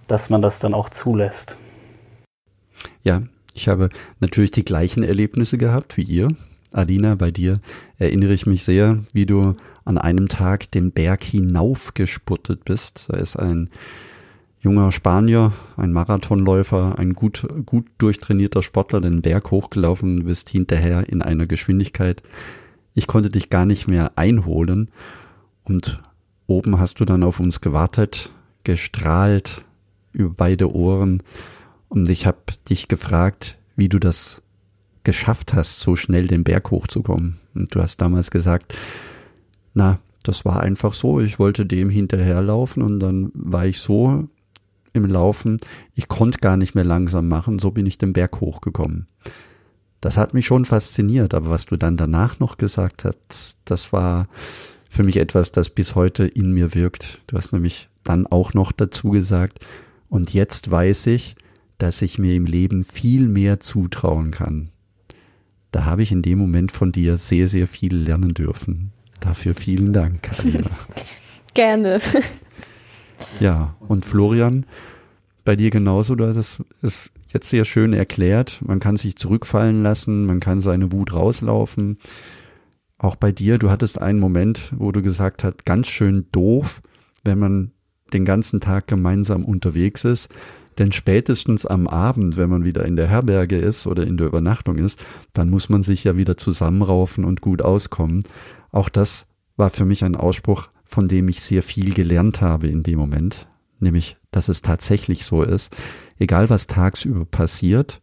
dass 0.07 0.31
man 0.31 0.43
das 0.43 0.59
dann 0.59 0.75
auch 0.75 0.91
zulässt. 0.91 1.57
Ja, 3.03 3.23
ich 3.55 3.69
habe 3.69 3.89
natürlich 4.21 4.51
die 4.51 4.65
gleichen 4.65 5.03
Erlebnisse 5.03 5.59
gehabt 5.59 5.97
wie 5.97 6.03
ihr. 6.03 6.29
Alina, 6.73 7.15
bei 7.15 7.31
dir 7.31 7.61
erinnere 7.99 8.33
ich 8.33 8.47
mich 8.47 8.65
sehr, 8.65 8.99
wie 9.13 9.27
du 9.27 9.57
an 9.85 9.99
einem 9.99 10.29
Tag 10.29 10.71
den 10.71 10.93
Berg 10.93 11.23
hinauf 11.23 11.95
gespurtet 11.95 12.65
bist. 12.65 13.07
Da 13.09 13.17
ist 13.17 13.37
ein 13.37 13.71
junger 14.61 14.93
Spanier, 14.93 15.53
ein 15.77 15.93
Marathonläufer, 15.93 16.99
ein 16.99 17.15
gut, 17.15 17.47
gut 17.65 17.87
durchtrainierter 17.99 18.63
Sportler 18.63 19.01
den 19.01 19.23
Berg 19.23 19.51
hochgelaufen, 19.51 20.25
bist 20.25 20.51
hinterher 20.51 21.09
in 21.09 21.23
einer 21.23 21.47
Geschwindigkeit. 21.47 22.23
Ich 22.95 23.07
konnte 23.07 23.31
dich 23.31 23.49
gar 23.51 23.65
nicht 23.65 23.89
mehr 23.89 24.13
einholen 24.17 24.91
und 25.65 26.03
oben 26.47 26.79
hast 26.79 27.01
du 27.01 27.05
dann 27.05 27.23
auf 27.23 27.41
uns 27.41 27.61
gewartet, 27.61 28.31
gestrahlt 28.65 29.65
über 30.13 30.31
beide 30.31 30.75
Ohren 30.75 31.23
und 31.89 32.09
ich 32.11 32.27
habe 32.27 32.39
dich 32.69 32.89
gefragt, 32.89 33.59
wie 33.77 33.89
du 33.89 33.99
das 33.99 34.43
geschafft 35.05 35.55
hast, 35.55 35.81
so 35.81 35.97
schnell 35.97 36.27
den 36.27 36.45
Berg 36.45 36.71
hochzukommen. 36.71 37.39
Und 37.55 37.75
du 37.75 37.81
hast 37.81 37.99
damals 38.01 38.31
gesagt, 38.31 38.77
na, 39.75 39.99
das 40.23 40.45
war 40.45 40.61
einfach 40.61 40.93
so. 40.93 41.21
Ich 41.21 41.39
wollte 41.39 41.67
dem 41.67 41.89
hinterherlaufen 41.89 42.83
und 42.83 43.01
dann 43.01 43.31
war 43.35 43.67
ich 43.67 43.81
so 43.81 44.29
im 44.93 45.07
Laufen, 45.07 45.59
ich 45.95 46.09
konnte 46.09 46.39
gar 46.39 46.57
nicht 46.57 46.75
mehr 46.75 46.85
langsam 46.85 47.29
machen, 47.29 47.59
so 47.59 47.71
bin 47.71 47.87
ich 47.87 47.99
den 47.99 48.13
Berg 48.13 48.41
hochgekommen. 48.41 49.07
Das 50.01 50.17
hat 50.17 50.35
mich 50.35 50.47
schon 50.47 50.65
fasziniert, 50.65 51.35
aber 51.35 51.51
was 51.51 51.67
du 51.67 51.77
dann 51.77 51.97
danach 51.97 52.41
noch 52.41 52.57
gesagt 52.57 53.05
hast, 53.05 53.59
das 53.65 53.93
war 53.93 54.29
für 54.89 55.05
mich 55.05 55.19
etwas, 55.19 55.53
das 55.53 55.71
bis 55.71 55.95
heute 55.95 56.27
in 56.27 56.53
mir 56.53 56.75
wirkt. 56.75 57.21
Du 57.27 57.37
hast 57.37 57.53
nämlich 57.53 57.89
dann 58.03 58.27
auch 58.27 58.55
noch 58.55 58.73
dazu 58.73 59.11
gesagt, 59.11 59.65
und 60.09 60.35
jetzt 60.35 60.71
weiß 60.71 61.07
ich, 61.07 61.37
dass 61.79 62.03
ich 62.03 62.19
mir 62.19 62.35
im 62.35 62.47
Leben 62.47 62.83
viel 62.83 63.29
mehr 63.29 63.61
zutrauen 63.61 64.33
kann. 64.33 64.71
Da 65.71 65.85
habe 65.85 66.03
ich 66.03 66.11
in 66.11 66.23
dem 66.23 66.39
Moment 66.39 66.73
von 66.73 66.91
dir 66.91 67.17
sehr, 67.17 67.49
sehr 67.49 67.69
viel 67.69 67.95
lernen 67.95 68.35
dürfen. 68.35 68.93
Dafür 69.21 69.55
vielen 69.55 69.93
Dank, 69.93 70.31
Alina. 70.39 70.71
Gerne. 71.55 72.01
Ja, 73.39 73.77
und 73.81 74.05
Florian, 74.05 74.67
bei 75.45 75.57
dir 75.57 75.71
genauso, 75.71 76.15
du 76.15 76.27
hast 76.27 76.37
es, 76.37 76.63
es 76.83 77.13
jetzt 77.29 77.49
sehr 77.49 77.65
schön 77.65 77.93
erklärt. 77.93 78.61
Man 78.65 78.81
kann 78.81 78.97
sich 78.97 79.17
zurückfallen 79.17 79.83
lassen, 79.83 80.27
man 80.27 80.41
kann 80.41 80.61
seine 80.61 80.93
Wut 80.93 81.13
rauslaufen. 81.13 81.99
Auch 82.99 83.17
bei 83.17 83.33
dir, 83.33 83.59
du 83.59 83.71
hattest 83.71 84.01
einen 84.01 84.19
Moment, 84.19 84.73
wo 84.77 84.93
du 84.93 85.03
gesagt 85.03 85.45
hast, 85.45 85.65
ganz 85.65 85.89
schön 85.89 86.27
doof, 86.33 86.83
wenn 87.25 87.39
man 87.39 87.73
den 88.13 88.25
ganzen 88.25 88.61
Tag 88.61 88.87
gemeinsam 88.87 89.45
unterwegs 89.45 90.05
ist. 90.05 90.29
Denn 90.81 90.93
spätestens 90.93 91.67
am 91.67 91.87
Abend, 91.87 92.39
wenn 92.39 92.49
man 92.49 92.65
wieder 92.65 92.87
in 92.87 92.97
der 92.97 93.07
Herberge 93.07 93.59
ist 93.59 93.87
oder 93.87 94.07
in 94.07 94.17
der 94.17 94.29
Übernachtung 94.29 94.79
ist, 94.79 94.99
dann 95.35 95.51
muss 95.51 95.69
man 95.69 95.83
sich 95.83 96.05
ja 96.05 96.17
wieder 96.17 96.39
zusammenraufen 96.39 97.27
und 97.27 97.43
gut 97.43 97.61
auskommen. 97.61 98.25
Auch 98.73 98.89
das 98.89 99.27
war 99.59 99.69
für 99.69 99.85
mich 99.85 100.05
ein 100.05 100.17
Ausspruch, 100.17 100.71
von 100.85 101.07
dem 101.07 101.29
ich 101.29 101.43
sehr 101.43 101.63
viel 101.63 101.93
gelernt 101.93 102.41
habe 102.41 102.69
in 102.69 102.83
dem 102.83 102.99
Moment, 102.99 103.47
nämlich, 103.79 104.17
dass 104.31 104.49
es 104.49 104.63
tatsächlich 104.63 105.27
so 105.27 105.43
ist, 105.43 105.77
egal 106.19 106.49
was 106.49 106.67
tagsüber 106.67 107.27
passiert, 107.27 108.01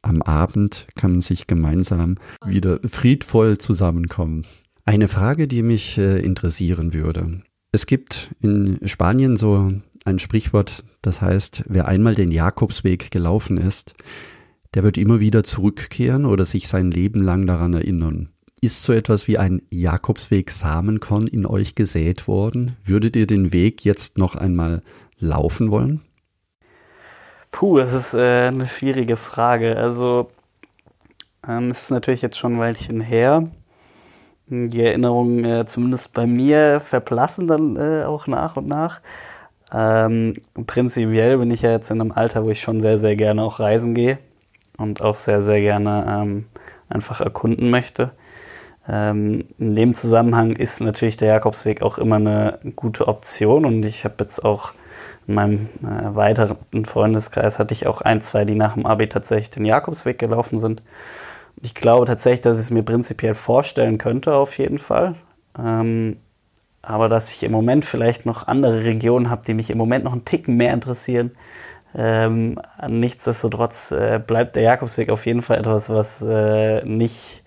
am 0.00 0.22
Abend 0.22 0.86
kann 0.94 1.10
man 1.10 1.20
sich 1.22 1.48
gemeinsam 1.48 2.18
wieder 2.46 2.78
friedvoll 2.84 3.58
zusammenkommen. 3.58 4.44
Eine 4.84 5.08
Frage, 5.08 5.48
die 5.48 5.64
mich 5.64 5.98
äh, 5.98 6.20
interessieren 6.20 6.94
würde. 6.94 7.42
Es 7.72 7.86
gibt 7.86 8.34
in 8.40 8.78
Spanien 8.84 9.36
so 9.36 9.72
ein 10.04 10.18
Sprichwort, 10.18 10.84
das 11.00 11.20
heißt, 11.20 11.64
wer 11.68 11.88
einmal 11.88 12.14
den 12.14 12.30
Jakobsweg 12.30 13.10
gelaufen 13.10 13.56
ist, 13.56 13.94
der 14.74 14.82
wird 14.82 14.98
immer 14.98 15.20
wieder 15.20 15.44
zurückkehren 15.44 16.24
oder 16.24 16.44
sich 16.44 16.68
sein 16.68 16.90
Leben 16.90 17.20
lang 17.20 17.46
daran 17.46 17.74
erinnern. 17.74 18.30
Ist 18.60 18.84
so 18.84 18.92
etwas 18.92 19.26
wie 19.26 19.38
ein 19.38 19.60
Jakobsweg 19.70 20.50
Samenkorn 20.50 21.26
in 21.26 21.46
euch 21.46 21.74
gesät 21.74 22.28
worden? 22.28 22.76
Würdet 22.84 23.16
ihr 23.16 23.26
den 23.26 23.52
Weg 23.52 23.84
jetzt 23.84 24.18
noch 24.18 24.36
einmal 24.36 24.82
laufen 25.18 25.70
wollen? 25.70 26.00
Puh, 27.50 27.78
das 27.78 27.92
ist 27.92 28.14
äh, 28.14 28.46
eine 28.46 28.68
schwierige 28.68 29.16
Frage. 29.16 29.76
Also, 29.76 30.30
ähm, 31.46 31.70
es 31.70 31.82
ist 31.82 31.90
natürlich 31.90 32.22
jetzt 32.22 32.38
schon 32.38 32.54
ein 32.54 32.60
Weilchen 32.60 33.00
her. 33.00 33.48
Die 34.46 34.80
Erinnerungen, 34.80 35.44
äh, 35.44 35.66
zumindest 35.66 36.12
bei 36.12 36.26
mir, 36.26 36.80
verblassen 36.80 37.48
dann 37.48 37.76
äh, 37.76 38.04
auch 38.04 38.26
nach 38.26 38.56
und 38.56 38.68
nach. 38.68 39.00
Ähm, 39.72 40.34
prinzipiell 40.66 41.38
bin 41.38 41.50
ich 41.50 41.62
ja 41.62 41.70
jetzt 41.70 41.90
in 41.90 42.00
einem 42.00 42.12
Alter, 42.12 42.44
wo 42.44 42.50
ich 42.50 42.60
schon 42.60 42.80
sehr, 42.80 42.98
sehr 42.98 43.16
gerne 43.16 43.42
auch 43.42 43.60
reisen 43.60 43.94
gehe 43.94 44.18
und 44.76 45.00
auch 45.00 45.14
sehr, 45.14 45.42
sehr 45.42 45.60
gerne 45.60 46.04
ähm, 46.08 46.46
einfach 46.88 47.20
erkunden 47.20 47.70
möchte. 47.70 48.10
Ähm, 48.88 49.44
in 49.58 49.74
dem 49.74 49.94
Zusammenhang 49.94 50.52
ist 50.52 50.80
natürlich 50.80 51.16
der 51.16 51.28
Jakobsweg 51.28 51.82
auch 51.82 51.98
immer 51.98 52.16
eine 52.16 52.58
gute 52.76 53.08
Option 53.08 53.64
und 53.64 53.82
ich 53.84 54.04
habe 54.04 54.16
jetzt 54.20 54.44
auch 54.44 54.72
in 55.26 55.34
meinem 55.34 55.68
äh, 55.82 56.14
weiteren 56.16 56.84
Freundeskreis 56.84 57.58
hatte 57.58 57.74
ich 57.74 57.86
auch 57.86 58.00
ein, 58.00 58.20
zwei, 58.20 58.44
die 58.44 58.56
nach 58.56 58.74
dem 58.74 58.86
Abi 58.86 59.08
tatsächlich 59.08 59.50
den 59.50 59.64
Jakobsweg 59.64 60.18
gelaufen 60.18 60.58
sind. 60.58 60.82
Ich 61.62 61.74
glaube 61.74 62.06
tatsächlich, 62.06 62.40
dass 62.40 62.58
ich 62.58 62.64
es 62.64 62.70
mir 62.70 62.82
prinzipiell 62.82 63.34
vorstellen 63.34 63.98
könnte, 63.98 64.34
auf 64.34 64.58
jeden 64.58 64.78
Fall. 64.78 65.14
Ähm, 65.56 66.16
aber 66.82 67.08
dass 67.08 67.32
ich 67.32 67.42
im 67.44 67.52
Moment 67.52 67.84
vielleicht 67.86 68.26
noch 68.26 68.46
andere 68.48 68.84
Regionen 68.84 69.30
habe, 69.30 69.42
die 69.46 69.54
mich 69.54 69.70
im 69.70 69.78
Moment 69.78 70.04
noch 70.04 70.12
einen 70.12 70.24
Ticken 70.24 70.56
mehr 70.56 70.74
interessieren. 70.74 71.32
Ähm, 71.94 72.58
nichtsdestotrotz 72.88 73.92
äh, 73.92 74.20
bleibt 74.24 74.56
der 74.56 74.62
Jakobsweg 74.62 75.10
auf 75.10 75.26
jeden 75.26 75.42
Fall 75.42 75.58
etwas, 75.58 75.90
was 75.90 76.22
äh, 76.22 76.84
nicht 76.84 77.42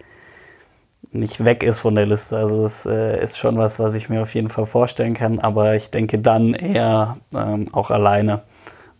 nicht 1.11 1.43
weg 1.45 1.63
ist 1.63 1.79
von 1.79 1.95
der 1.95 2.05
Liste. 2.05 2.37
Also 2.37 2.65
es 2.65 2.85
äh, 2.85 3.23
ist 3.23 3.37
schon 3.37 3.57
was, 3.57 3.79
was 3.79 3.95
ich 3.95 4.09
mir 4.09 4.21
auf 4.21 4.33
jeden 4.35 4.49
Fall 4.49 4.65
vorstellen 4.65 5.13
kann, 5.13 5.39
aber 5.39 5.75
ich 5.75 5.89
denke 5.89 6.19
dann 6.19 6.53
eher 6.53 7.17
ähm, 7.33 7.69
auch 7.73 7.89
alleine, 7.91 8.41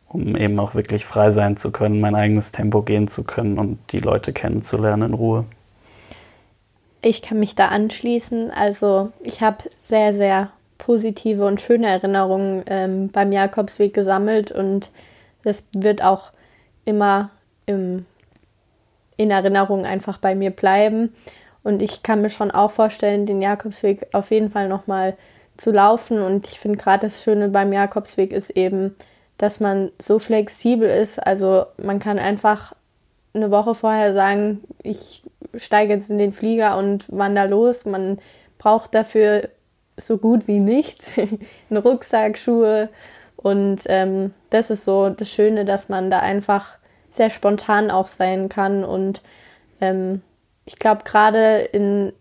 um 0.07 0.35
eben 0.35 0.59
auch 0.59 0.75
wirklich 0.75 1.05
frei 1.05 1.31
sein 1.31 1.57
zu 1.57 1.71
können, 1.71 1.99
mein 1.99 2.15
eigenes 2.15 2.51
Tempo 2.51 2.81
gehen 2.83 3.07
zu 3.07 3.23
können 3.23 3.59
und 3.59 3.79
die 3.91 3.99
Leute 3.99 4.33
kennenzulernen 4.33 5.09
in 5.09 5.13
Ruhe. 5.13 5.45
Ich 7.05 7.21
kann 7.21 7.39
mich 7.39 7.53
da 7.53 7.67
anschließen. 7.67 8.49
Also 8.49 9.11
ich 9.21 9.41
habe 9.41 9.57
sehr, 9.79 10.15
sehr 10.15 10.49
positive 10.79 11.45
und 11.45 11.61
schöne 11.61 11.85
Erinnerungen 11.85 12.63
ähm, 12.65 13.09
beim 13.09 13.31
Jakobsweg 13.31 13.93
gesammelt 13.93 14.51
und 14.51 14.89
das 15.43 15.65
wird 15.75 16.03
auch 16.03 16.31
immer 16.83 17.29
im, 17.67 18.07
in 19.17 19.29
Erinnerung 19.29 19.85
einfach 19.85 20.17
bei 20.17 20.33
mir 20.33 20.49
bleiben. 20.49 21.13
Und 21.61 21.83
ich 21.83 22.01
kann 22.01 22.23
mir 22.23 22.31
schon 22.31 22.49
auch 22.49 22.71
vorstellen, 22.71 23.27
den 23.27 23.39
Jakobsweg 23.39 24.07
auf 24.11 24.31
jeden 24.31 24.49
Fall 24.49 24.67
nochmal 24.67 25.15
zu 25.57 25.69
laufen. 25.69 26.23
Und 26.23 26.47
ich 26.47 26.59
finde 26.59 26.79
gerade 26.79 27.05
das 27.05 27.21
Schöne 27.21 27.49
beim 27.49 27.71
Jakobsweg 27.71 28.33
ist 28.33 28.49
eben, 28.49 28.95
dass 29.37 29.59
man 29.59 29.91
so 29.99 30.17
flexibel 30.17 30.89
ist. 30.89 31.19
Also 31.19 31.67
man 31.77 31.99
kann 31.99 32.17
einfach 32.17 32.73
eine 33.35 33.51
Woche 33.51 33.75
vorher 33.75 34.11
sagen, 34.11 34.63
ich 34.81 35.21
steige 35.57 35.93
jetzt 35.93 36.09
in 36.09 36.17
den 36.17 36.31
Flieger 36.31 36.77
und 36.77 37.05
wandere 37.09 37.47
los. 37.47 37.85
Man 37.85 38.19
braucht 38.57 38.95
dafür 38.95 39.49
so 39.97 40.17
gut 40.17 40.47
wie 40.47 40.59
nichts. 40.59 41.13
einen 41.69 41.81
Rucksack, 41.81 42.37
Schuhe. 42.37 42.89
Und 43.37 43.83
ähm, 43.87 44.33
das 44.49 44.69
ist 44.69 44.85
so 44.85 45.09
das 45.09 45.29
Schöne, 45.29 45.65
dass 45.65 45.89
man 45.89 46.09
da 46.09 46.19
einfach 46.19 46.77
sehr 47.09 47.29
spontan 47.29 47.91
auch 47.91 48.07
sein 48.07 48.49
kann 48.49 48.83
und 48.83 49.21
ähm, 49.81 50.21
ich 50.65 50.77
glaube, 50.77 51.03
gerade 51.03 51.57
in, 51.59 52.11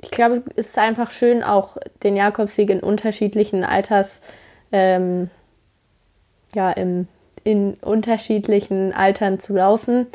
ich 0.00 0.10
glaube, 0.10 0.42
es 0.56 0.68
ist 0.68 0.78
einfach 0.78 1.10
schön, 1.10 1.42
auch 1.42 1.76
den 2.02 2.16
Jakobsweg 2.16 2.70
in 2.70 2.80
unterschiedlichen 2.80 3.64
Alters, 3.64 4.20
ähm, 4.72 5.30
ja, 6.54 6.70
im, 6.72 7.06
in 7.44 7.74
unterschiedlichen 7.74 8.92
Altern 8.92 9.38
zu 9.38 9.54
laufen. 9.54 10.06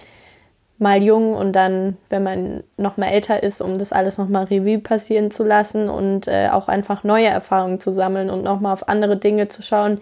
Mal 0.80 1.02
jung 1.02 1.36
und 1.36 1.54
dann, 1.54 1.98
wenn 2.10 2.24
man 2.24 2.64
noch 2.78 2.98
mal 2.98 3.08
älter 3.08 3.42
ist, 3.42 3.62
um 3.62 3.80
das 3.80 3.92
alles 3.92 4.18
noch 4.18 4.30
mal 4.30 4.44
Revue 4.44 4.78
passieren 4.78 5.32
zu 5.32 5.44
lassen 5.44 5.90
und 5.90 6.28
äh, 6.28 6.50
auch 6.52 6.68
einfach 6.68 7.04
neue 7.04 7.28
Erfahrungen 7.28 7.80
zu 7.80 7.92
sammeln 7.92 8.30
und 8.30 8.44
noch 8.44 8.60
mal 8.60 8.74
auf 8.74 8.88
andere 8.88 9.18
Dinge 9.18 9.48
zu 9.48 9.64
schauen, 9.64 10.00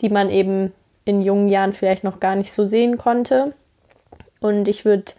die 0.00 0.10
man 0.10 0.28
eben 0.28 0.72
in 1.06 1.22
jungen 1.22 1.48
Jahren 1.48 1.72
vielleicht 1.72 2.04
noch 2.04 2.20
gar 2.20 2.36
nicht 2.36 2.52
so 2.52 2.66
sehen 2.66 2.98
konnte. 2.98 3.54
Und 4.40 4.68
ich 4.68 4.84
würde 4.84 5.12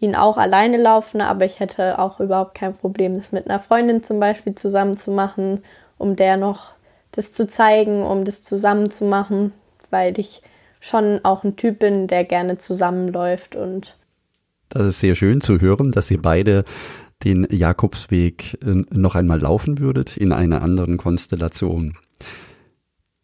ihn 0.00 0.14
auch 0.14 0.38
alleine 0.38 0.78
laufen, 0.78 1.20
aber 1.20 1.44
ich 1.44 1.60
hätte 1.60 1.98
auch 1.98 2.20
überhaupt 2.20 2.54
kein 2.54 2.72
Problem, 2.72 3.16
das 3.16 3.32
mit 3.32 3.48
einer 3.48 3.58
Freundin 3.58 4.02
zum 4.02 4.20
Beispiel 4.20 4.54
zusammen 4.54 4.96
zu 4.96 5.10
machen, 5.10 5.60
um 5.98 6.16
der 6.16 6.36
noch 6.36 6.72
das 7.12 7.32
zu 7.32 7.46
zeigen, 7.46 8.04
um 8.04 8.24
das 8.24 8.42
zusammen 8.42 8.90
zu 8.90 9.04
machen, 9.04 9.52
weil 9.90 10.18
ich 10.18 10.42
schon 10.80 11.20
auch 11.24 11.44
ein 11.44 11.56
Typ 11.56 11.78
bin, 11.78 12.06
der 12.06 12.24
gerne 12.24 12.58
zusammenläuft 12.58 13.56
und 13.56 13.96
das 14.68 14.86
ist 14.86 15.00
sehr 15.00 15.14
schön 15.14 15.40
zu 15.40 15.60
hören, 15.60 15.92
dass 15.92 16.10
ihr 16.10 16.20
beide 16.20 16.64
den 17.24 17.46
Jakobsweg 17.50 18.58
äh, 18.62 18.84
noch 18.90 19.14
einmal 19.14 19.40
laufen 19.40 19.78
würdet 19.78 20.16
in 20.16 20.32
einer 20.32 20.62
anderen 20.62 20.96
Konstellation. 20.96 21.94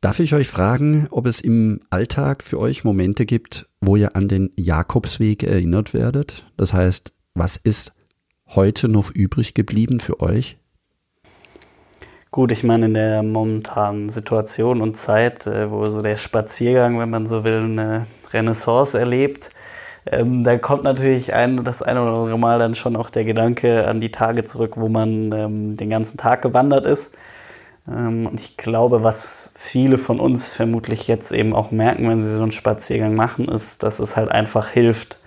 Darf 0.00 0.18
ich 0.18 0.34
euch 0.34 0.48
fragen, 0.48 1.06
ob 1.12 1.26
es 1.26 1.40
im 1.40 1.78
Alltag 1.90 2.42
für 2.42 2.58
euch 2.58 2.82
Momente 2.82 3.24
gibt, 3.24 3.68
wo 3.80 3.94
ihr 3.94 4.16
an 4.16 4.26
den 4.26 4.50
Jakobsweg 4.56 5.44
erinnert 5.44 5.94
werdet? 5.94 6.44
Das 6.56 6.72
heißt, 6.72 7.12
was 7.34 7.56
ist 7.56 7.92
heute 8.48 8.88
noch 8.88 9.12
übrig 9.14 9.54
geblieben 9.54 10.00
für 10.00 10.20
euch? 10.20 10.58
Gut, 12.32 12.50
ich 12.50 12.64
meine, 12.64 12.86
in 12.86 12.94
der 12.94 13.22
momentanen 13.22 14.10
Situation 14.10 14.80
und 14.80 14.96
Zeit, 14.96 15.46
äh, 15.46 15.70
wo 15.70 15.88
so 15.88 16.02
der 16.02 16.16
Spaziergang, 16.16 16.98
wenn 16.98 17.10
man 17.10 17.28
so 17.28 17.44
will, 17.44 17.62
eine 17.62 18.06
Renaissance 18.32 18.98
erlebt, 18.98 19.50
ähm, 20.06 20.44
da 20.44 20.58
kommt 20.58 20.84
natürlich 20.84 21.32
ein, 21.34 21.64
das 21.64 21.82
eine 21.82 22.02
oder 22.02 22.12
andere 22.14 22.38
Mal 22.38 22.58
dann 22.58 22.74
schon 22.74 22.96
auch 22.96 23.10
der 23.10 23.24
Gedanke 23.24 23.86
an 23.86 24.00
die 24.00 24.10
Tage 24.10 24.44
zurück, 24.44 24.72
wo 24.76 24.88
man 24.88 25.32
ähm, 25.32 25.76
den 25.76 25.90
ganzen 25.90 26.16
Tag 26.18 26.42
gewandert 26.42 26.86
ist. 26.86 27.14
Ähm, 27.88 28.26
und 28.26 28.40
ich 28.40 28.56
glaube, 28.56 29.02
was 29.02 29.50
viele 29.54 29.98
von 29.98 30.20
uns 30.20 30.48
vermutlich 30.48 31.08
jetzt 31.08 31.32
eben 31.32 31.54
auch 31.54 31.70
merken, 31.70 32.08
wenn 32.08 32.22
sie 32.22 32.32
so 32.32 32.42
einen 32.42 32.52
Spaziergang 32.52 33.14
machen, 33.14 33.48
ist, 33.48 33.82
dass 33.82 34.00
es 34.00 34.16
halt 34.16 34.30
einfach 34.30 34.68
hilft, 34.68 35.18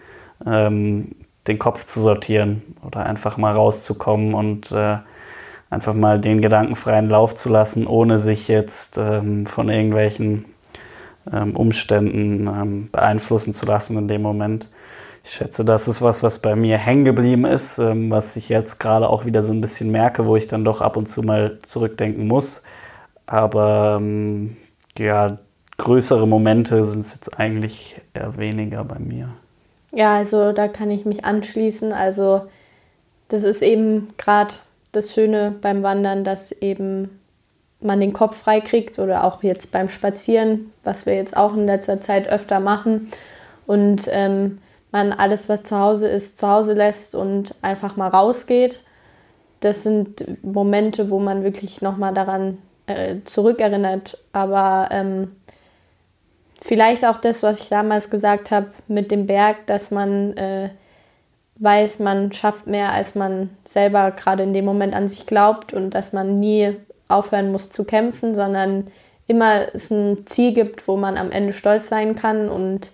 ähm, 0.46 1.16
den 1.48 1.60
Kopf 1.60 1.86
zu 1.86 2.02
sortieren 2.02 2.64
oder 2.86 3.06
einfach 3.06 3.38
mal 3.38 3.54
rauszukommen 3.54 4.34
und 4.34 4.72
äh, 4.72 4.98
einfach 5.70 5.94
mal 5.94 6.20
den 6.20 6.42
gedankenfreien 6.42 7.10
Lauf 7.10 7.36
zu 7.36 7.50
lassen, 7.50 7.88
ohne 7.88 8.20
sich 8.20 8.48
jetzt 8.48 8.98
ähm, 8.98 9.46
von 9.46 9.70
irgendwelchen 9.70 10.46
ähm, 11.32 11.56
Umständen 11.56 12.48
ähm, 12.48 12.90
beeinflussen 12.92 13.54
zu 13.54 13.66
lassen 13.66 13.98
in 13.98 14.08
dem 14.08 14.22
Moment. 14.22 14.68
Ich 15.24 15.32
schätze, 15.32 15.66
das 15.66 15.88
ist 15.88 16.02
was, 16.02 16.22
was 16.22 16.40
bei 16.40 16.56
mir 16.56 16.78
hängen 16.78 17.06
geblieben 17.06 17.46
ist, 17.46 17.80
ähm, 17.80 18.12
was 18.12 18.36
ich 18.36 18.50
jetzt 18.50 18.80
gerade 18.80 19.10
auch 19.10 19.26
wieder 19.26 19.42
so 19.42 19.52
ein 19.52 19.62
bisschen 19.62 19.92
merke, 19.92 20.26
wo 20.26 20.36
ich 20.36 20.48
dann 20.48 20.64
doch 20.64 20.82
ab 20.82 20.98
und 20.98 21.08
zu 21.08 21.24
mal 21.24 21.60
zurückdenken 21.64 22.28
muss. 22.28 22.62
Aber 23.26 23.98
ähm, 24.00 24.58
ja, 24.98 25.38
größere 25.78 26.28
Momente 26.28 26.84
sind 26.86 27.00
es 27.02 27.14
jetzt 27.14 27.40
eigentlich 27.40 28.02
eher 28.14 28.38
weniger 28.38 28.84
bei 28.84 29.00
mir. 29.00 29.30
Ja, 29.92 30.16
also 30.16 30.52
da 30.52 30.68
kann 30.68 30.92
ich 30.92 31.06
mich 31.06 31.26
anschließen. 31.26 31.92
Also 31.92 32.44
das 33.30 33.44
ist 33.44 33.62
eben 33.62 34.10
gerade 34.18 34.54
das 34.92 35.14
Schöne 35.14 35.56
beim 35.62 35.84
Wandern, 35.84 36.24
dass 36.24 36.52
eben 36.52 37.20
man 37.86 38.00
den 38.00 38.14
Kopf 38.14 38.38
frei 38.38 38.62
kriegt 38.62 39.00
oder 39.00 39.24
auch 39.24 39.44
jetzt 39.44 39.72
beim 39.72 39.90
Spazieren, 39.90 40.72
was 40.84 41.06
wir 41.06 41.16
jetzt 41.16 41.38
auch 41.38 41.54
in 41.54 41.68
letzter 41.68 42.02
Zeit 42.02 42.28
öfter 42.28 42.60
machen 42.60 43.12
und 43.68 44.10
ähm, 44.12 44.60
man 44.92 45.12
alles, 45.12 45.50
was 45.50 45.64
zu 45.64 45.78
Hause 45.78 46.08
ist, 46.08 46.38
zu 46.38 46.48
Hause 46.48 46.74
lässt 46.74 47.16
und 47.16 47.54
einfach 47.62 47.98
mal 47.98 48.08
rausgeht. 48.08 48.82
Das 49.60 49.84
sind 49.84 50.24
Momente, 50.44 51.10
wo 51.10 51.20
man 51.20 51.44
wirklich 51.44 51.82
nochmal 51.82 52.14
daran 52.14 52.60
äh, 52.88 53.18
zurückerinnert. 53.26 54.18
Aber 54.32 54.88
ähm, 54.92 55.36
vielleicht 56.62 57.06
auch 57.06 57.18
das, 57.18 57.44
was 57.44 57.60
ich 57.60 57.70
damals 57.70 58.10
gesagt 58.10 58.52
habe 58.52 58.68
mit 58.88 59.12
dem 59.12 59.28
Berg, 59.28 59.68
dass 59.68 59.92
man 59.92 60.38
äh, 60.38 60.70
weiß, 61.58 62.00
man 62.00 62.32
schafft 62.32 62.68
mehr, 62.68 62.92
als 62.92 63.16
man 63.16 63.50
selber 63.66 64.12
gerade 64.12 64.44
in 64.44 64.54
dem 64.54 64.66
Moment 64.66 64.94
an 64.94 65.08
sich 65.08 65.26
glaubt 65.26 65.74
und 65.74 65.92
dass 65.92 66.14
man 66.14 66.40
nie 66.40 66.76
aufhören 67.08 67.52
muss 67.52 67.70
zu 67.70 67.84
kämpfen, 67.84 68.36
sondern 68.36 68.88
immer 69.28 69.74
es 69.74 69.92
ein 69.92 70.26
Ziel 70.26 70.54
gibt, 70.54 70.88
wo 70.88 70.98
man 70.98 71.18
am 71.18 71.32
Ende 71.32 71.54
stolz 71.54 71.90
sein 71.90 72.16
kann 72.16 72.50
und 72.50 72.92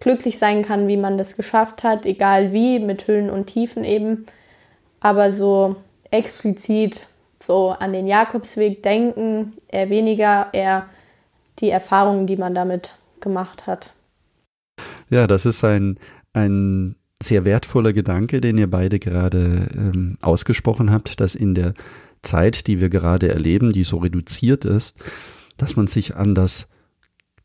glücklich 0.00 0.38
sein 0.38 0.62
kann, 0.62 0.88
wie 0.88 0.96
man 0.96 1.18
das 1.18 1.36
geschafft 1.36 1.82
hat, 1.82 2.06
egal 2.06 2.52
wie, 2.52 2.78
mit 2.78 3.06
Höhen 3.06 3.30
und 3.30 3.46
Tiefen 3.46 3.84
eben. 3.84 4.26
Aber 5.00 5.32
so 5.32 5.76
explizit 6.10 7.06
so 7.42 7.70
an 7.70 7.92
den 7.92 8.06
Jakobsweg 8.06 8.82
denken, 8.82 9.54
eher 9.68 9.90
weniger, 9.90 10.48
eher 10.52 10.86
die 11.58 11.70
Erfahrungen, 11.70 12.26
die 12.26 12.36
man 12.36 12.54
damit 12.54 12.96
gemacht 13.20 13.66
hat. 13.66 13.92
Ja, 15.10 15.26
das 15.26 15.44
ist 15.44 15.64
ein, 15.64 15.98
ein 16.32 16.96
sehr 17.22 17.44
wertvoller 17.44 17.92
Gedanke, 17.92 18.40
den 18.40 18.58
ihr 18.58 18.70
beide 18.70 18.98
gerade 18.98 19.68
ähm, 19.74 20.16
ausgesprochen 20.22 20.90
habt, 20.90 21.20
dass 21.20 21.34
in 21.34 21.54
der 21.54 21.74
Zeit, 22.22 22.66
die 22.66 22.80
wir 22.80 22.88
gerade 22.88 23.28
erleben, 23.28 23.72
die 23.72 23.84
so 23.84 23.98
reduziert 23.98 24.64
ist, 24.64 24.96
dass 25.56 25.76
man 25.76 25.86
sich 25.86 26.16
an 26.16 26.34
das 26.34 26.68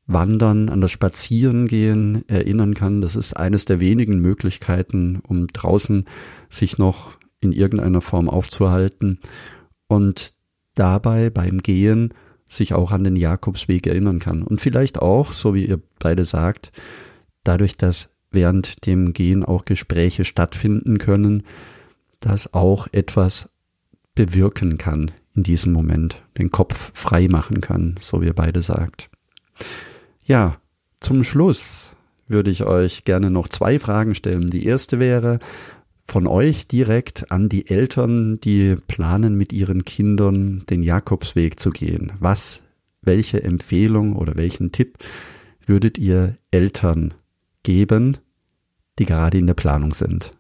Wandern, 0.06 0.70
an 0.70 0.80
das 0.82 0.92
Spazierengehen 0.92 2.28
erinnern 2.30 2.74
kann. 2.74 3.02
Das 3.02 3.16
ist 3.16 3.36
eines 3.36 3.66
der 3.66 3.80
wenigen 3.80 4.20
Möglichkeiten, 4.20 5.20
um 5.28 5.48
draußen 5.48 6.06
sich 6.50 6.78
noch 6.78 7.18
in 7.42 7.52
irgendeiner 7.52 8.02
Form 8.02 8.30
aufzuhalten 8.30 9.20
und 9.88 10.32
dabei 10.76 11.30
beim 11.30 11.60
Gehen 11.60 12.14
sich 12.50 12.74
auch 12.74 12.92
an 12.92 13.04
den 13.04 13.18
Jakobsweg 13.18 13.88
erinnern 13.88 14.20
kann. 14.20 14.44
Und 14.44 14.62
vielleicht 14.62 15.00
auch, 15.02 15.34
so 15.34 15.54
wie 15.54 15.66
ihr 15.66 15.82
beide 16.00 16.24
sagt, 16.24 16.72
dadurch, 17.44 17.76
dass 17.76 18.10
während 18.32 18.86
dem 18.86 19.12
Gehen 19.12 19.44
auch 19.44 19.66
Gespräche 19.66 20.24
stattfinden 20.24 20.98
können, 20.98 21.44
das 22.20 22.54
auch 22.54 22.88
etwas 22.92 23.50
bewirken 24.18 24.78
kann 24.78 25.12
in 25.36 25.44
diesem 25.44 25.72
Moment, 25.72 26.24
den 26.38 26.50
Kopf 26.50 26.92
frei 26.94 27.28
machen 27.30 27.62
kann, 27.62 27.96
so 28.02 28.22
wie 28.22 28.26
ihr 28.26 28.34
beide 28.34 28.62
sagt. 28.62 29.10
Ja, 30.26 30.58
zum 31.00 31.24
Schluss 31.24 31.96
würde 32.28 32.52
ich 32.52 32.64
euch 32.64 33.06
gerne 33.06 33.30
noch 33.30 33.48
zwei 33.48 33.80
Fragen 33.80 34.16
stellen. 34.16 34.48
Die 34.48 34.66
erste 34.66 35.00
wäre 35.00 35.40
von 36.04 36.28
euch 36.28 36.68
direkt 36.68 37.32
an 37.32 37.50
die 37.50 37.70
Eltern, 37.70 38.40
die 38.42 38.76
planen 38.88 39.36
mit 39.36 39.54
ihren 39.54 39.86
Kindern 39.86 40.64
den 40.70 40.82
Jakobsweg 40.82 41.60
zu 41.60 41.70
gehen. 41.70 42.14
Was, 42.20 42.64
welche 43.02 43.44
Empfehlung 43.44 44.16
oder 44.16 44.36
welchen 44.36 44.72
Tipp 44.72 44.98
würdet 45.66 45.98
ihr 45.98 46.36
Eltern 46.50 47.14
geben, 47.62 48.18
die 48.98 49.06
gerade 49.06 49.38
in 49.38 49.48
der 49.48 49.54
Planung 49.54 49.94
sind? 49.94 50.32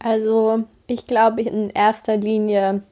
Also 0.00 0.66
ich 0.90 1.06
glaube, 1.06 1.42
in 1.42 1.70
erster 1.70 2.16
Linie 2.16 2.82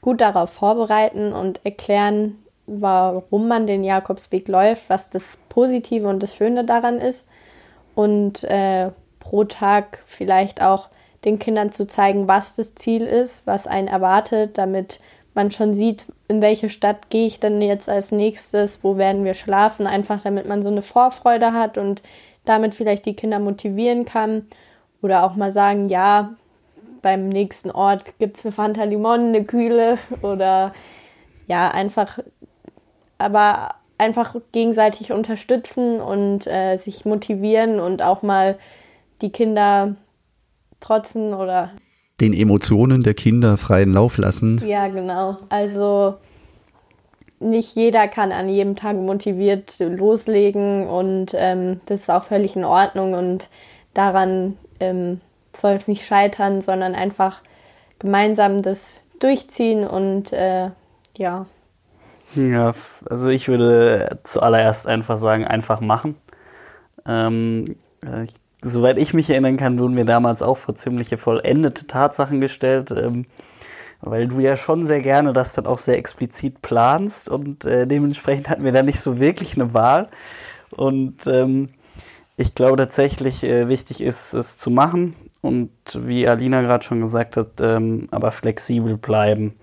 gut 0.00 0.20
darauf 0.20 0.50
vorbereiten 0.50 1.32
und 1.32 1.64
erklären, 1.64 2.38
warum 2.66 3.48
man 3.48 3.66
den 3.66 3.84
Jakobsweg 3.84 4.48
läuft, 4.48 4.90
was 4.90 5.10
das 5.10 5.38
Positive 5.48 6.08
und 6.08 6.22
das 6.22 6.34
Schöne 6.34 6.64
daran 6.64 6.98
ist. 6.98 7.28
Und 7.94 8.44
äh, 8.44 8.90
pro 9.20 9.44
Tag 9.44 10.00
vielleicht 10.04 10.60
auch 10.60 10.88
den 11.24 11.38
Kindern 11.38 11.72
zu 11.72 11.86
zeigen, 11.86 12.28
was 12.28 12.56
das 12.56 12.74
Ziel 12.74 13.02
ist, 13.02 13.46
was 13.46 13.66
einen 13.66 13.88
erwartet, 13.88 14.58
damit 14.58 15.00
man 15.34 15.50
schon 15.50 15.74
sieht, 15.74 16.04
in 16.28 16.40
welche 16.40 16.68
Stadt 16.68 17.10
gehe 17.10 17.26
ich 17.26 17.40
denn 17.40 17.60
jetzt 17.60 17.88
als 17.88 18.10
nächstes, 18.10 18.82
wo 18.82 18.96
werden 18.96 19.24
wir 19.24 19.34
schlafen, 19.34 19.86
einfach 19.86 20.22
damit 20.22 20.48
man 20.48 20.62
so 20.62 20.68
eine 20.68 20.82
Vorfreude 20.82 21.52
hat 21.52 21.78
und 21.78 22.02
damit 22.44 22.74
vielleicht 22.74 23.06
die 23.06 23.14
Kinder 23.14 23.38
motivieren 23.38 24.04
kann. 24.04 24.46
Oder 25.02 25.24
auch 25.24 25.36
mal 25.36 25.52
sagen, 25.52 25.88
ja, 25.88 26.34
beim 27.06 27.28
nächsten 27.28 27.70
Ort 27.70 28.18
gibt 28.18 28.36
es 28.36 28.44
eine 28.44 28.50
Fanta 28.50 28.82
Limon, 28.82 29.28
eine 29.28 29.44
Kühle 29.44 29.96
oder 30.22 30.72
ja, 31.46 31.68
einfach, 31.68 32.18
aber 33.16 33.76
einfach 33.96 34.34
gegenseitig 34.50 35.12
unterstützen 35.12 36.00
und 36.00 36.48
äh, 36.48 36.76
sich 36.78 37.04
motivieren 37.04 37.78
und 37.78 38.02
auch 38.02 38.22
mal 38.22 38.58
die 39.22 39.30
Kinder 39.30 39.94
trotzen 40.80 41.32
oder 41.32 41.70
den 42.20 42.32
Emotionen 42.32 43.04
der 43.04 43.14
Kinder 43.14 43.56
freien 43.56 43.92
Lauf 43.92 44.18
lassen. 44.18 44.60
Ja, 44.66 44.88
genau. 44.88 45.36
Also 45.48 46.16
nicht 47.38 47.76
jeder 47.76 48.08
kann 48.08 48.32
an 48.32 48.48
jedem 48.48 48.74
Tag 48.74 48.96
motiviert 48.96 49.78
loslegen 49.78 50.88
und 50.88 51.36
ähm, 51.36 51.80
das 51.86 52.00
ist 52.00 52.10
auch 52.10 52.24
völlig 52.24 52.56
in 52.56 52.64
Ordnung 52.64 53.14
und 53.14 53.48
daran 53.94 54.56
ähm, 54.80 55.20
soll 55.56 55.72
es 55.72 55.88
nicht 55.88 56.06
scheitern, 56.06 56.60
sondern 56.60 56.94
einfach 56.94 57.42
gemeinsam 57.98 58.62
das 58.62 59.02
durchziehen 59.18 59.86
und 59.86 60.32
äh, 60.32 60.70
ja. 61.16 61.46
Ja, 62.34 62.74
also 63.08 63.28
ich 63.28 63.48
würde 63.48 64.18
zuallererst 64.24 64.86
einfach 64.86 65.18
sagen, 65.18 65.44
einfach 65.44 65.80
machen. 65.80 66.16
Ähm, 67.06 67.76
äh, 68.04 68.24
ich, 68.24 68.34
soweit 68.62 68.98
ich 68.98 69.14
mich 69.14 69.30
erinnern 69.30 69.56
kann, 69.56 69.78
wurden 69.78 69.96
wir 69.96 70.04
damals 70.04 70.42
auch 70.42 70.58
vor 70.58 70.74
ziemliche 70.74 71.18
vollendete 71.18 71.86
Tatsachen 71.86 72.40
gestellt, 72.40 72.90
ähm, 72.90 73.26
weil 74.00 74.28
du 74.28 74.40
ja 74.40 74.56
schon 74.56 74.86
sehr 74.86 75.00
gerne 75.00 75.32
das 75.32 75.52
dann 75.52 75.66
auch 75.66 75.78
sehr 75.78 75.98
explizit 75.98 76.62
planst 76.62 77.30
und 77.30 77.64
äh, 77.64 77.86
dementsprechend 77.86 78.48
hatten 78.48 78.64
wir 78.64 78.72
da 78.72 78.82
nicht 78.82 79.00
so 79.00 79.18
wirklich 79.18 79.54
eine 79.54 79.72
Wahl. 79.72 80.08
Und 80.70 81.26
ähm, 81.26 81.70
ich 82.36 82.54
glaube 82.54 82.76
tatsächlich, 82.76 83.42
äh, 83.44 83.68
wichtig 83.68 84.02
ist 84.02 84.34
es 84.34 84.58
zu 84.58 84.70
machen 84.70 85.14
und 85.46 85.70
wie 85.94 86.28
Alina 86.28 86.60
gerade 86.62 86.84
schon 86.84 87.00
gesagt 87.00 87.36
hat, 87.36 87.60
ähm, 87.60 88.08
aber 88.10 88.32
flexibel 88.32 88.96
bleiben. 88.96 89.54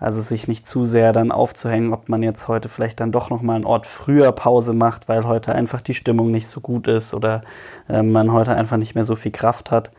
Also 0.00 0.22
sich 0.22 0.48
nicht 0.48 0.66
zu 0.66 0.86
sehr 0.86 1.12
dann 1.12 1.30
aufzuhängen, 1.30 1.92
ob 1.92 2.08
man 2.08 2.22
jetzt 2.22 2.48
heute 2.48 2.70
vielleicht 2.70 3.00
dann 3.00 3.12
doch 3.12 3.28
nochmal 3.28 3.56
einen 3.56 3.66
Ort 3.66 3.86
früher 3.86 4.32
Pause 4.32 4.72
macht, 4.72 5.10
weil 5.10 5.26
heute 5.26 5.54
einfach 5.54 5.82
die 5.82 5.92
Stimmung 5.92 6.30
nicht 6.30 6.48
so 6.48 6.62
gut 6.62 6.88
ist 6.88 7.12
oder 7.12 7.42
äh, 7.86 8.02
man 8.02 8.32
heute 8.32 8.54
einfach 8.56 8.78
nicht 8.78 8.94
mehr 8.94 9.04
so 9.04 9.14
viel 9.14 9.30
Kraft 9.30 9.70
hat, 9.70 9.90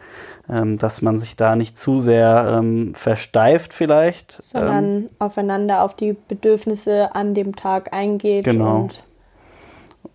ähm, 0.50 0.80
dass 0.80 1.04
man 1.04 1.20
sich 1.20 1.36
da 1.36 1.56
nicht 1.56 1.78
zu 1.78 2.00
sehr 2.00 2.58
ähm, 2.58 2.96
versteift 2.96 3.76
vielleicht. 3.76 4.40
Sondern 4.42 4.86
ähm, 4.86 5.10
aufeinander 5.20 5.84
auf 5.84 5.96
die 5.96 6.18
Bedürfnisse 6.28 7.14
an 7.14 7.36
dem 7.36 7.56
Tag 7.56 7.94
eingeht. 7.94 8.44
Genau. 8.44 8.82
Und, 8.82 9.04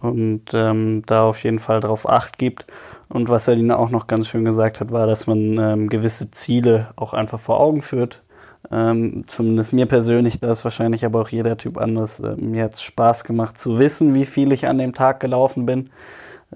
und 0.01 0.43
ähm, 0.53 1.05
da 1.07 1.27
auf 1.27 1.45
jeden 1.45 1.61
Fall 1.61 1.79
darauf 1.79 2.09
acht 2.09 2.39
gibt 2.39 2.67
und 3.09 3.29
was 3.29 3.49
Alina 3.49 3.77
auch 3.77 3.91
noch 3.91 4.07
ganz 4.07 4.29
schön 4.29 4.45
gesagt 4.45 4.81
hat, 4.81 4.91
war, 4.91 5.07
dass 5.07 5.27
man 5.27 5.59
ähm, 5.59 5.89
gewisse 5.89 6.31
Ziele 6.31 6.89
auch 6.97 7.15
einfach 7.15 7.39
vor 7.39 7.61
Augen 7.61 7.83
führt. 7.83 8.23
Ähm, 8.71 9.25
zumindest 9.29 9.73
mir 9.73 9.87
persönlich, 9.87 10.41
da 10.41 10.51
ist 10.51 10.65
wahrscheinlich 10.65 11.05
aber 11.05 11.21
auch 11.21 11.29
jeder 11.29 11.57
Typ 11.57 11.79
anders. 11.79 12.21
Äh, 12.21 12.37
mir 12.37 12.65
hat 12.65 12.75
es 12.75 12.83
Spaß 12.83 13.25
gemacht 13.25 13.59
zu 13.59 13.79
wissen, 13.79 14.15
wie 14.15 14.27
viel 14.27 14.53
ich 14.53 14.67
an 14.67 14.79
dem 14.79 14.93
Tag 14.93 15.21
gelaufen 15.21 15.67
bin 15.67 15.91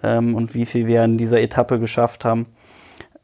ähm, 0.02 0.34
und 0.34 0.54
wie 0.54 0.66
viel 0.66 0.86
wir 0.86 1.04
in 1.04 1.18
dieser 1.18 1.40
Etappe 1.40 1.78
geschafft 1.78 2.24
haben. 2.24 2.46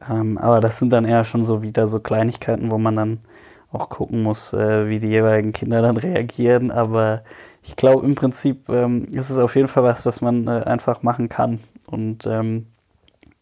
Ähm, 0.09 0.39
aber 0.39 0.61
das 0.61 0.79
sind 0.79 0.93
dann 0.93 1.05
eher 1.05 1.25
schon 1.25 1.45
so 1.45 1.62
wieder 1.62 1.89
so 1.89 1.99
Kleinigkeiten, 1.99 2.71
wo 2.71 2.79
man 2.79 2.97
dann 2.97 3.19
auch 3.73 3.89
gucken 3.89 4.23
muss, 4.23 4.53
äh, 4.53 4.89
wie 4.89 5.01
die 5.01 5.09
jeweiligen 5.09 5.53
Kinder 5.53 5.83
dann 5.83 5.97
reagieren. 5.97 6.71
Aber 6.71 7.23
ich 7.65 7.75
glaube, 7.75 8.07
im 8.07 8.15
Prinzip 8.15 8.69
ähm, 8.69 9.07
ist 9.07 9.31
es 9.31 9.39
auf 9.39 9.57
jeden 9.57 9.69
Fall 9.69 9.83
was, 9.83 10.07
was 10.07 10.21
man 10.21 10.47
äh, 10.47 10.62
einfach 10.65 11.03
machen 11.03 11.29
kann 11.29 11.61
und 11.87 12.27
ähm, 12.27 12.67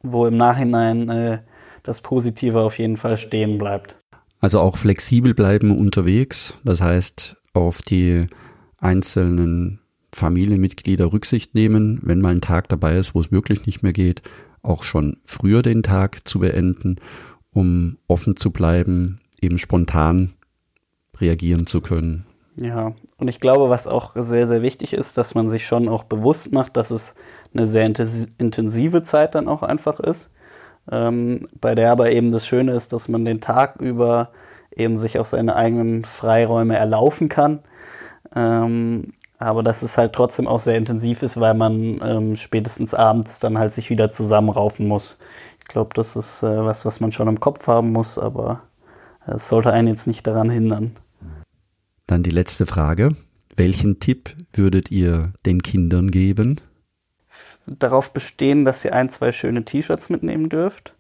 wo 0.05 0.27
im 0.27 0.37
Nachhinein 0.37 1.09
äh, 1.09 1.38
das 1.83 2.01
Positive 2.01 2.61
auf 2.61 2.79
jeden 2.79 2.97
Fall 2.97 3.17
stehen 3.17 3.59
bleibt. 3.59 3.97
Also 4.40 4.61
auch 4.61 4.77
flexibel 4.77 5.35
bleiben 5.35 5.77
unterwegs, 5.77 6.59
das 6.64 6.81
heißt 6.81 7.37
auf 7.53 7.83
die 7.83 8.27
einzelnen 8.79 9.81
Familienmitglieder 10.12 11.12
Rücksicht 11.12 11.55
nehmen, 11.55 11.99
wenn 12.03 12.21
mal 12.21 12.33
ein 12.33 12.40
Tag 12.40 12.69
dabei 12.69 12.97
ist, 12.97 13.14
wo 13.14 13.21
es 13.21 13.33
wirklich 13.33 13.67
nicht 13.67 13.83
mehr 13.83 13.93
geht, 13.93 14.23
auch 14.62 14.83
schon 14.83 15.19
früher 15.25 15.62
den 15.62 15.83
Tag 15.83 16.27
zu 16.27 16.40
beenden, 16.40 16.97
um 17.51 17.99
offen 18.07 18.37
zu 18.37 18.51
bleiben, 18.51 19.21
eben 19.40 19.59
spontan 19.59 20.35
reagieren 21.19 21.67
zu 21.67 21.81
können. 21.81 22.27
Ja, 22.57 22.93
und 23.19 23.29
ich 23.29 23.40
glaube, 23.40 23.69
was 23.69 23.88
auch 23.88 24.12
sehr, 24.14 24.47
sehr 24.47 24.62
wichtig 24.62 24.93
ist, 24.93 25.19
dass 25.19 25.35
man 25.35 25.51
sich 25.51 25.67
schon 25.67 25.88
auch 25.88 26.05
bewusst 26.05 26.53
macht, 26.53 26.77
dass 26.77 26.90
es 26.90 27.14
eine 27.53 27.67
sehr 27.67 27.85
intensive 27.85 29.03
Zeit 29.03 29.35
dann 29.35 29.49
auch 29.49 29.62
einfach 29.62 29.99
ist 30.01 30.31
ähm, 30.90 31.49
bei 31.61 31.75
der 31.75 31.93
aber 31.93 32.11
eben 32.12 32.31
das 32.31 32.47
Schöne 32.47 32.73
ist, 32.73 32.93
dass 32.93 33.09
man 33.09 33.25
den 33.25 33.40
Tag 33.40 33.81
über 33.81 34.31
eben 34.75 34.97
sich 34.97 35.19
auch 35.19 35.25
seine 35.25 35.57
eigenen 35.57 36.05
Freiräume 36.05 36.77
erlaufen 36.77 37.29
kann. 37.29 37.61
Ähm, 38.35 39.12
aber 39.38 39.62
dass 39.62 39.83
es 39.83 39.99
halt 39.99 40.12
trotzdem 40.14 40.49
auch 40.49 40.61
sehr 40.61 40.77
intensiv 40.77 41.23
ist, 41.23 41.40
weil 41.40 41.55
man 41.55 42.01
ähm, 42.03 42.37
spätestens 42.37 42.95
abends 42.95 43.40
dann 43.40 43.59
halt 43.59 43.73
sich 43.75 43.90
wieder 43.90 44.11
zusammenraufen 44.11 44.88
muss. 44.88 45.19
Ich 45.61 45.69
glaube, 45.69 45.90
das 45.95 46.17
ist 46.17 46.43
äh, 46.43 46.64
was, 46.64 46.85
was 46.87 47.01
man 47.01 47.12
schon 47.12 47.29
im 47.29 47.40
Kopf 47.40 47.67
haben 47.67 47.93
muss, 47.93 48.19
aber 48.19 48.62
es 49.27 49.49
sollte 49.49 49.73
einen 49.73 49.88
jetzt 49.88 50.07
nicht 50.07 50.27
daran 50.27 50.51
hindern. 50.51 50.97
Dann 52.07 52.23
die 52.23 52.31
letzte 52.31 52.67
Frage. 52.67 53.17
Welchen 53.57 54.01
Tipp 54.01 54.37
würdet 54.53 54.90
ihr 54.90 55.33
den 55.47 55.62
Kindern 55.62 56.11
geben? 56.11 56.61
darauf 57.67 58.11
bestehen, 58.11 58.64
dass 58.64 58.85
ihr 58.85 58.95
ein, 58.95 59.11
zwei 59.11 59.33
schöne 59.33 59.64
T-Shirts 59.64 60.11
mitnehmen 60.11 60.49
dürft. 60.49 60.95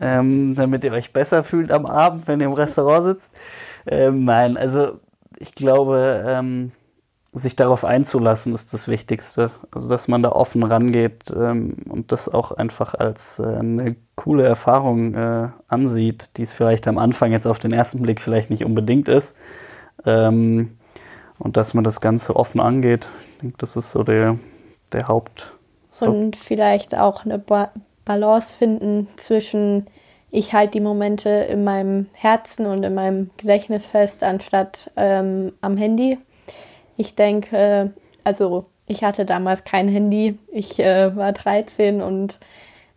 Ähm, 0.00 0.54
damit 0.54 0.84
ihr 0.84 0.92
euch 0.92 1.12
besser 1.12 1.42
fühlt 1.42 1.72
am 1.72 1.86
Abend, 1.86 2.28
wenn 2.28 2.40
ihr 2.40 2.46
im 2.46 2.52
Restaurant 2.52 3.18
sitzt. 3.18 3.32
Ähm, 3.86 4.24
nein, 4.24 4.56
also 4.56 5.00
ich 5.40 5.56
glaube, 5.56 6.24
ähm, 6.24 6.70
sich 7.32 7.56
darauf 7.56 7.84
einzulassen 7.84 8.54
ist 8.54 8.72
das 8.72 8.86
Wichtigste. 8.86 9.50
Also 9.72 9.88
dass 9.88 10.06
man 10.06 10.22
da 10.22 10.30
offen 10.30 10.62
rangeht 10.62 11.34
ähm, 11.34 11.78
und 11.88 12.12
das 12.12 12.28
auch 12.28 12.52
einfach 12.52 12.94
als 12.94 13.40
äh, 13.40 13.42
eine 13.42 13.96
coole 14.14 14.44
Erfahrung 14.44 15.14
äh, 15.14 15.48
ansieht, 15.66 16.30
die 16.36 16.42
es 16.42 16.54
vielleicht 16.54 16.86
am 16.86 16.98
Anfang 16.98 17.32
jetzt 17.32 17.46
auf 17.46 17.58
den 17.58 17.72
ersten 17.72 18.02
Blick 18.02 18.20
vielleicht 18.20 18.50
nicht 18.50 18.64
unbedingt 18.64 19.08
ist. 19.08 19.34
Ähm, 20.06 20.76
und 21.38 21.56
dass 21.56 21.74
man 21.74 21.84
das 21.84 22.00
Ganze 22.00 22.36
offen 22.36 22.60
angeht. 22.60 23.06
Ich 23.32 23.40
denke, 23.40 23.56
das 23.58 23.76
ist 23.76 23.90
so 23.90 24.02
der, 24.02 24.38
der 24.92 25.08
Haupt. 25.08 25.52
Und 26.00 26.36
vielleicht 26.36 26.96
auch 26.96 27.24
eine 27.24 27.38
ba 27.38 27.70
Balance 28.04 28.56
finden 28.56 29.06
zwischen 29.16 29.86
ich 30.34 30.54
halte 30.54 30.72
die 30.72 30.80
Momente 30.80 31.28
in 31.28 31.62
meinem 31.62 32.06
Herzen 32.14 32.64
und 32.64 32.82
in 32.84 32.94
meinem 32.94 33.30
Gedächtnis 33.36 33.86
fest, 33.86 34.24
anstatt 34.24 34.90
ähm, 34.96 35.52
am 35.60 35.76
Handy. 35.76 36.16
Ich 36.96 37.14
denke, 37.14 37.92
also 38.24 38.64
ich 38.86 39.04
hatte 39.04 39.26
damals 39.26 39.64
kein 39.64 39.88
Handy. 39.88 40.38
Ich 40.50 40.78
äh, 40.78 41.14
war 41.14 41.32
13 41.32 42.00
und 42.00 42.38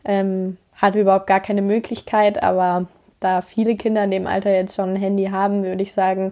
ähm, 0.05 0.55
hatte 0.75 1.01
überhaupt 1.01 1.27
gar 1.27 1.41
keine 1.41 1.61
Möglichkeit, 1.61 2.41
aber 2.41 2.85
da 3.19 3.41
viele 3.41 3.75
Kinder 3.75 4.05
in 4.05 4.11
dem 4.11 4.27
Alter 4.27 4.53
jetzt 4.53 4.75
schon 4.75 4.91
ein 4.91 4.95
Handy 4.95 5.25
haben, 5.25 5.63
würde 5.63 5.83
ich 5.83 5.91
sagen, 5.91 6.31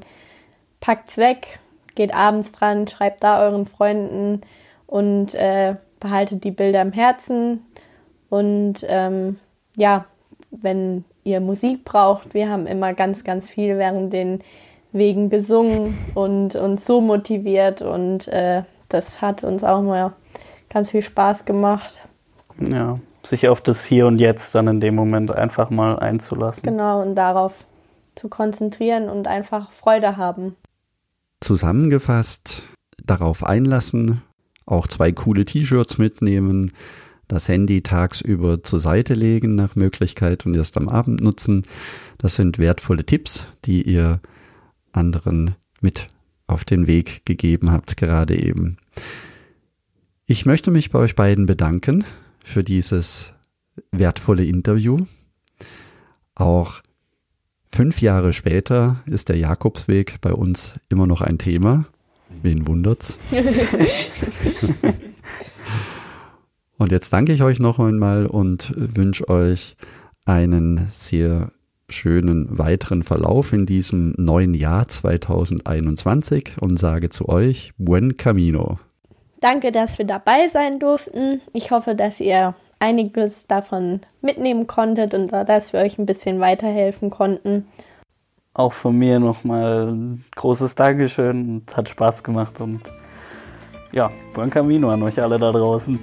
packt's 0.83 1.17
weg, 1.17 1.59
geht 1.95 2.13
abends 2.13 2.51
dran, 2.51 2.87
schreibt 2.89 3.23
da 3.23 3.41
euren 3.41 3.65
Freunden, 3.65 4.41
und 4.93 5.33
äh, 5.33 5.75
behaltet 5.99 6.43
die 6.43 6.51
Bilder 6.51 6.81
im 6.83 6.91
Herzen. 6.91 7.65
Und 8.29 8.85
ähm, 8.87 9.39
ja, 9.75 10.05
wenn 10.51 11.03
ihr 11.23 11.39
Musik 11.39 11.83
braucht, 11.83 12.35
wir 12.35 12.47
haben 12.47 12.67
immer 12.67 12.93
ganz, 12.93 13.23
ganz 13.23 13.49
viel 13.49 13.79
während 13.79 14.13
den 14.13 14.39
Wegen 14.91 15.31
gesungen 15.31 15.97
und 16.13 16.55
uns 16.55 16.85
so 16.85 17.01
motiviert 17.01 17.81
und 17.81 18.27
äh, 18.27 18.61
das 18.89 19.19
hat 19.21 19.43
uns 19.43 19.63
auch 19.63 19.81
mal 19.81 20.13
ganz 20.69 20.91
viel 20.91 21.01
Spaß 21.01 21.45
gemacht. 21.45 22.03
Ja, 22.59 22.99
sich 23.23 23.47
auf 23.47 23.61
das 23.61 23.83
Hier 23.83 24.05
und 24.05 24.19
Jetzt 24.19 24.53
dann 24.53 24.67
in 24.67 24.79
dem 24.79 24.93
Moment 24.93 25.31
einfach 25.31 25.71
mal 25.71 25.97
einzulassen. 25.97 26.61
Genau, 26.63 27.01
und 27.01 27.15
darauf 27.15 27.65
zu 28.13 28.29
konzentrieren 28.29 29.09
und 29.09 29.27
einfach 29.27 29.71
Freude 29.71 30.17
haben. 30.17 30.55
Zusammengefasst, 31.43 32.63
darauf 33.03 33.43
einlassen, 33.43 34.21
auch 34.65 34.87
zwei 34.87 35.11
coole 35.11 35.43
T-Shirts 35.43 35.97
mitnehmen, 35.97 36.71
das 37.27 37.49
Handy 37.49 37.81
tagsüber 37.81 38.63
zur 38.63 38.79
Seite 38.79 39.13
legen 39.13 39.55
nach 39.55 39.75
Möglichkeit 39.75 40.45
und 40.45 40.55
erst 40.55 40.77
am 40.77 40.87
Abend 40.87 41.19
nutzen. 41.19 41.65
Das 42.17 42.35
sind 42.35 42.59
wertvolle 42.59 43.05
Tipps, 43.05 43.47
die 43.65 43.81
ihr 43.81 44.21
anderen 44.93 45.55
mit 45.81 46.07
auf 46.47 46.63
den 46.63 46.87
Weg 46.87 47.25
gegeben 47.25 47.71
habt, 47.71 47.97
gerade 47.97 48.41
eben. 48.41 48.77
Ich 50.25 50.45
möchte 50.45 50.71
mich 50.71 50.91
bei 50.91 50.99
euch 50.99 51.15
beiden 51.15 51.45
bedanken 51.45 52.05
für 52.41 52.63
dieses 52.63 53.33
wertvolle 53.91 54.45
Interview. 54.45 55.05
Auch 56.35 56.81
fünf 57.73 58.01
Jahre 58.01 58.33
später 58.33 58.97
ist 59.07 59.29
der 59.29 59.37
Jakobsweg 59.37 60.21
bei 60.21 60.31
uns 60.31 60.79
immer 60.89 61.07
noch 61.07 61.21
ein 61.21 61.39
Thema. 61.39 61.85
Wen 62.41 62.67
wundert's? 62.67 63.19
und 66.77 66.91
jetzt 66.91 67.11
danke 67.11 67.33
ich 67.33 67.41
euch 67.41 67.59
noch 67.59 67.79
einmal 67.79 68.27
und 68.27 68.73
wünsche 68.75 69.27
euch 69.27 69.75
einen 70.25 70.87
sehr 70.91 71.51
schönen 71.89 72.57
weiteren 72.57 73.03
Verlauf 73.03 73.53
in 73.53 73.65
diesem 73.65 74.13
neuen 74.17 74.53
Jahr 74.53 74.87
2021 74.87 76.57
und 76.59 76.77
sage 76.77 77.09
zu 77.09 77.27
euch 77.27 77.73
Buen 77.77 78.17
Camino. 78.17 78.77
Danke, 79.41 79.71
dass 79.71 79.97
wir 79.97 80.05
dabei 80.05 80.47
sein 80.51 80.79
durften. 80.79 81.41
Ich 81.53 81.71
hoffe, 81.71 81.95
dass 81.95 82.19
ihr 82.19 82.55
einiges 82.83 83.47
davon 83.47 84.01
mitnehmen 84.21 84.67
konntet 84.67 85.13
und 85.13 85.31
dass 85.31 85.71
wir 85.71 85.79
euch 85.79 85.97
ein 85.97 86.05
bisschen 86.05 86.41
weiterhelfen 86.41 87.09
konnten. 87.09 87.65
Auch 88.53 88.73
von 88.73 88.97
mir 88.97 89.19
nochmal 89.19 89.87
ein 89.87 90.25
großes 90.35 90.75
Dankeschön. 90.75 91.49
Und 91.49 91.77
hat 91.77 91.87
Spaß 91.87 92.23
gemacht 92.23 92.59
und 92.59 92.81
ja, 93.93 94.11
buen 94.33 94.49
Camino 94.49 94.89
an 94.89 95.01
euch 95.01 95.21
alle 95.21 95.39
da 95.39 95.51
draußen. 95.51 95.97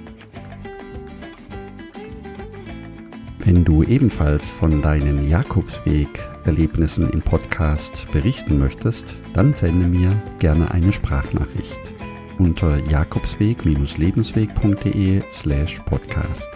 Wenn 3.39 3.63
du 3.63 3.83
ebenfalls 3.83 4.51
von 4.51 4.81
deinen 4.81 5.29
Jakobsweg-Erlebnissen 5.29 7.09
im 7.11 7.21
Podcast 7.21 8.11
berichten 8.11 8.57
möchtest, 8.57 9.15
dann 9.33 9.53
sende 9.53 9.87
mir 9.87 10.11
gerne 10.39 10.71
eine 10.71 10.91
Sprachnachricht 10.91 11.90
unter 12.37 12.77
jakobsweg-lebensweg.de 12.89 15.21
slash 15.33 15.79
podcast. 15.85 16.49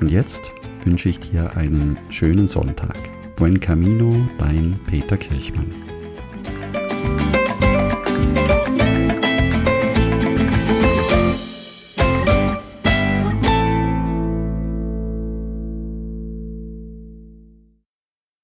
Und 0.00 0.10
jetzt 0.10 0.52
wünsche 0.84 1.08
ich 1.08 1.20
dir 1.20 1.56
einen 1.56 1.96
schönen 2.08 2.48
Sonntag. 2.48 2.98
Buen 3.36 3.60
Camino, 3.60 4.26
dein 4.38 4.76
Peter 4.86 5.16
Kirchmann. 5.16 5.70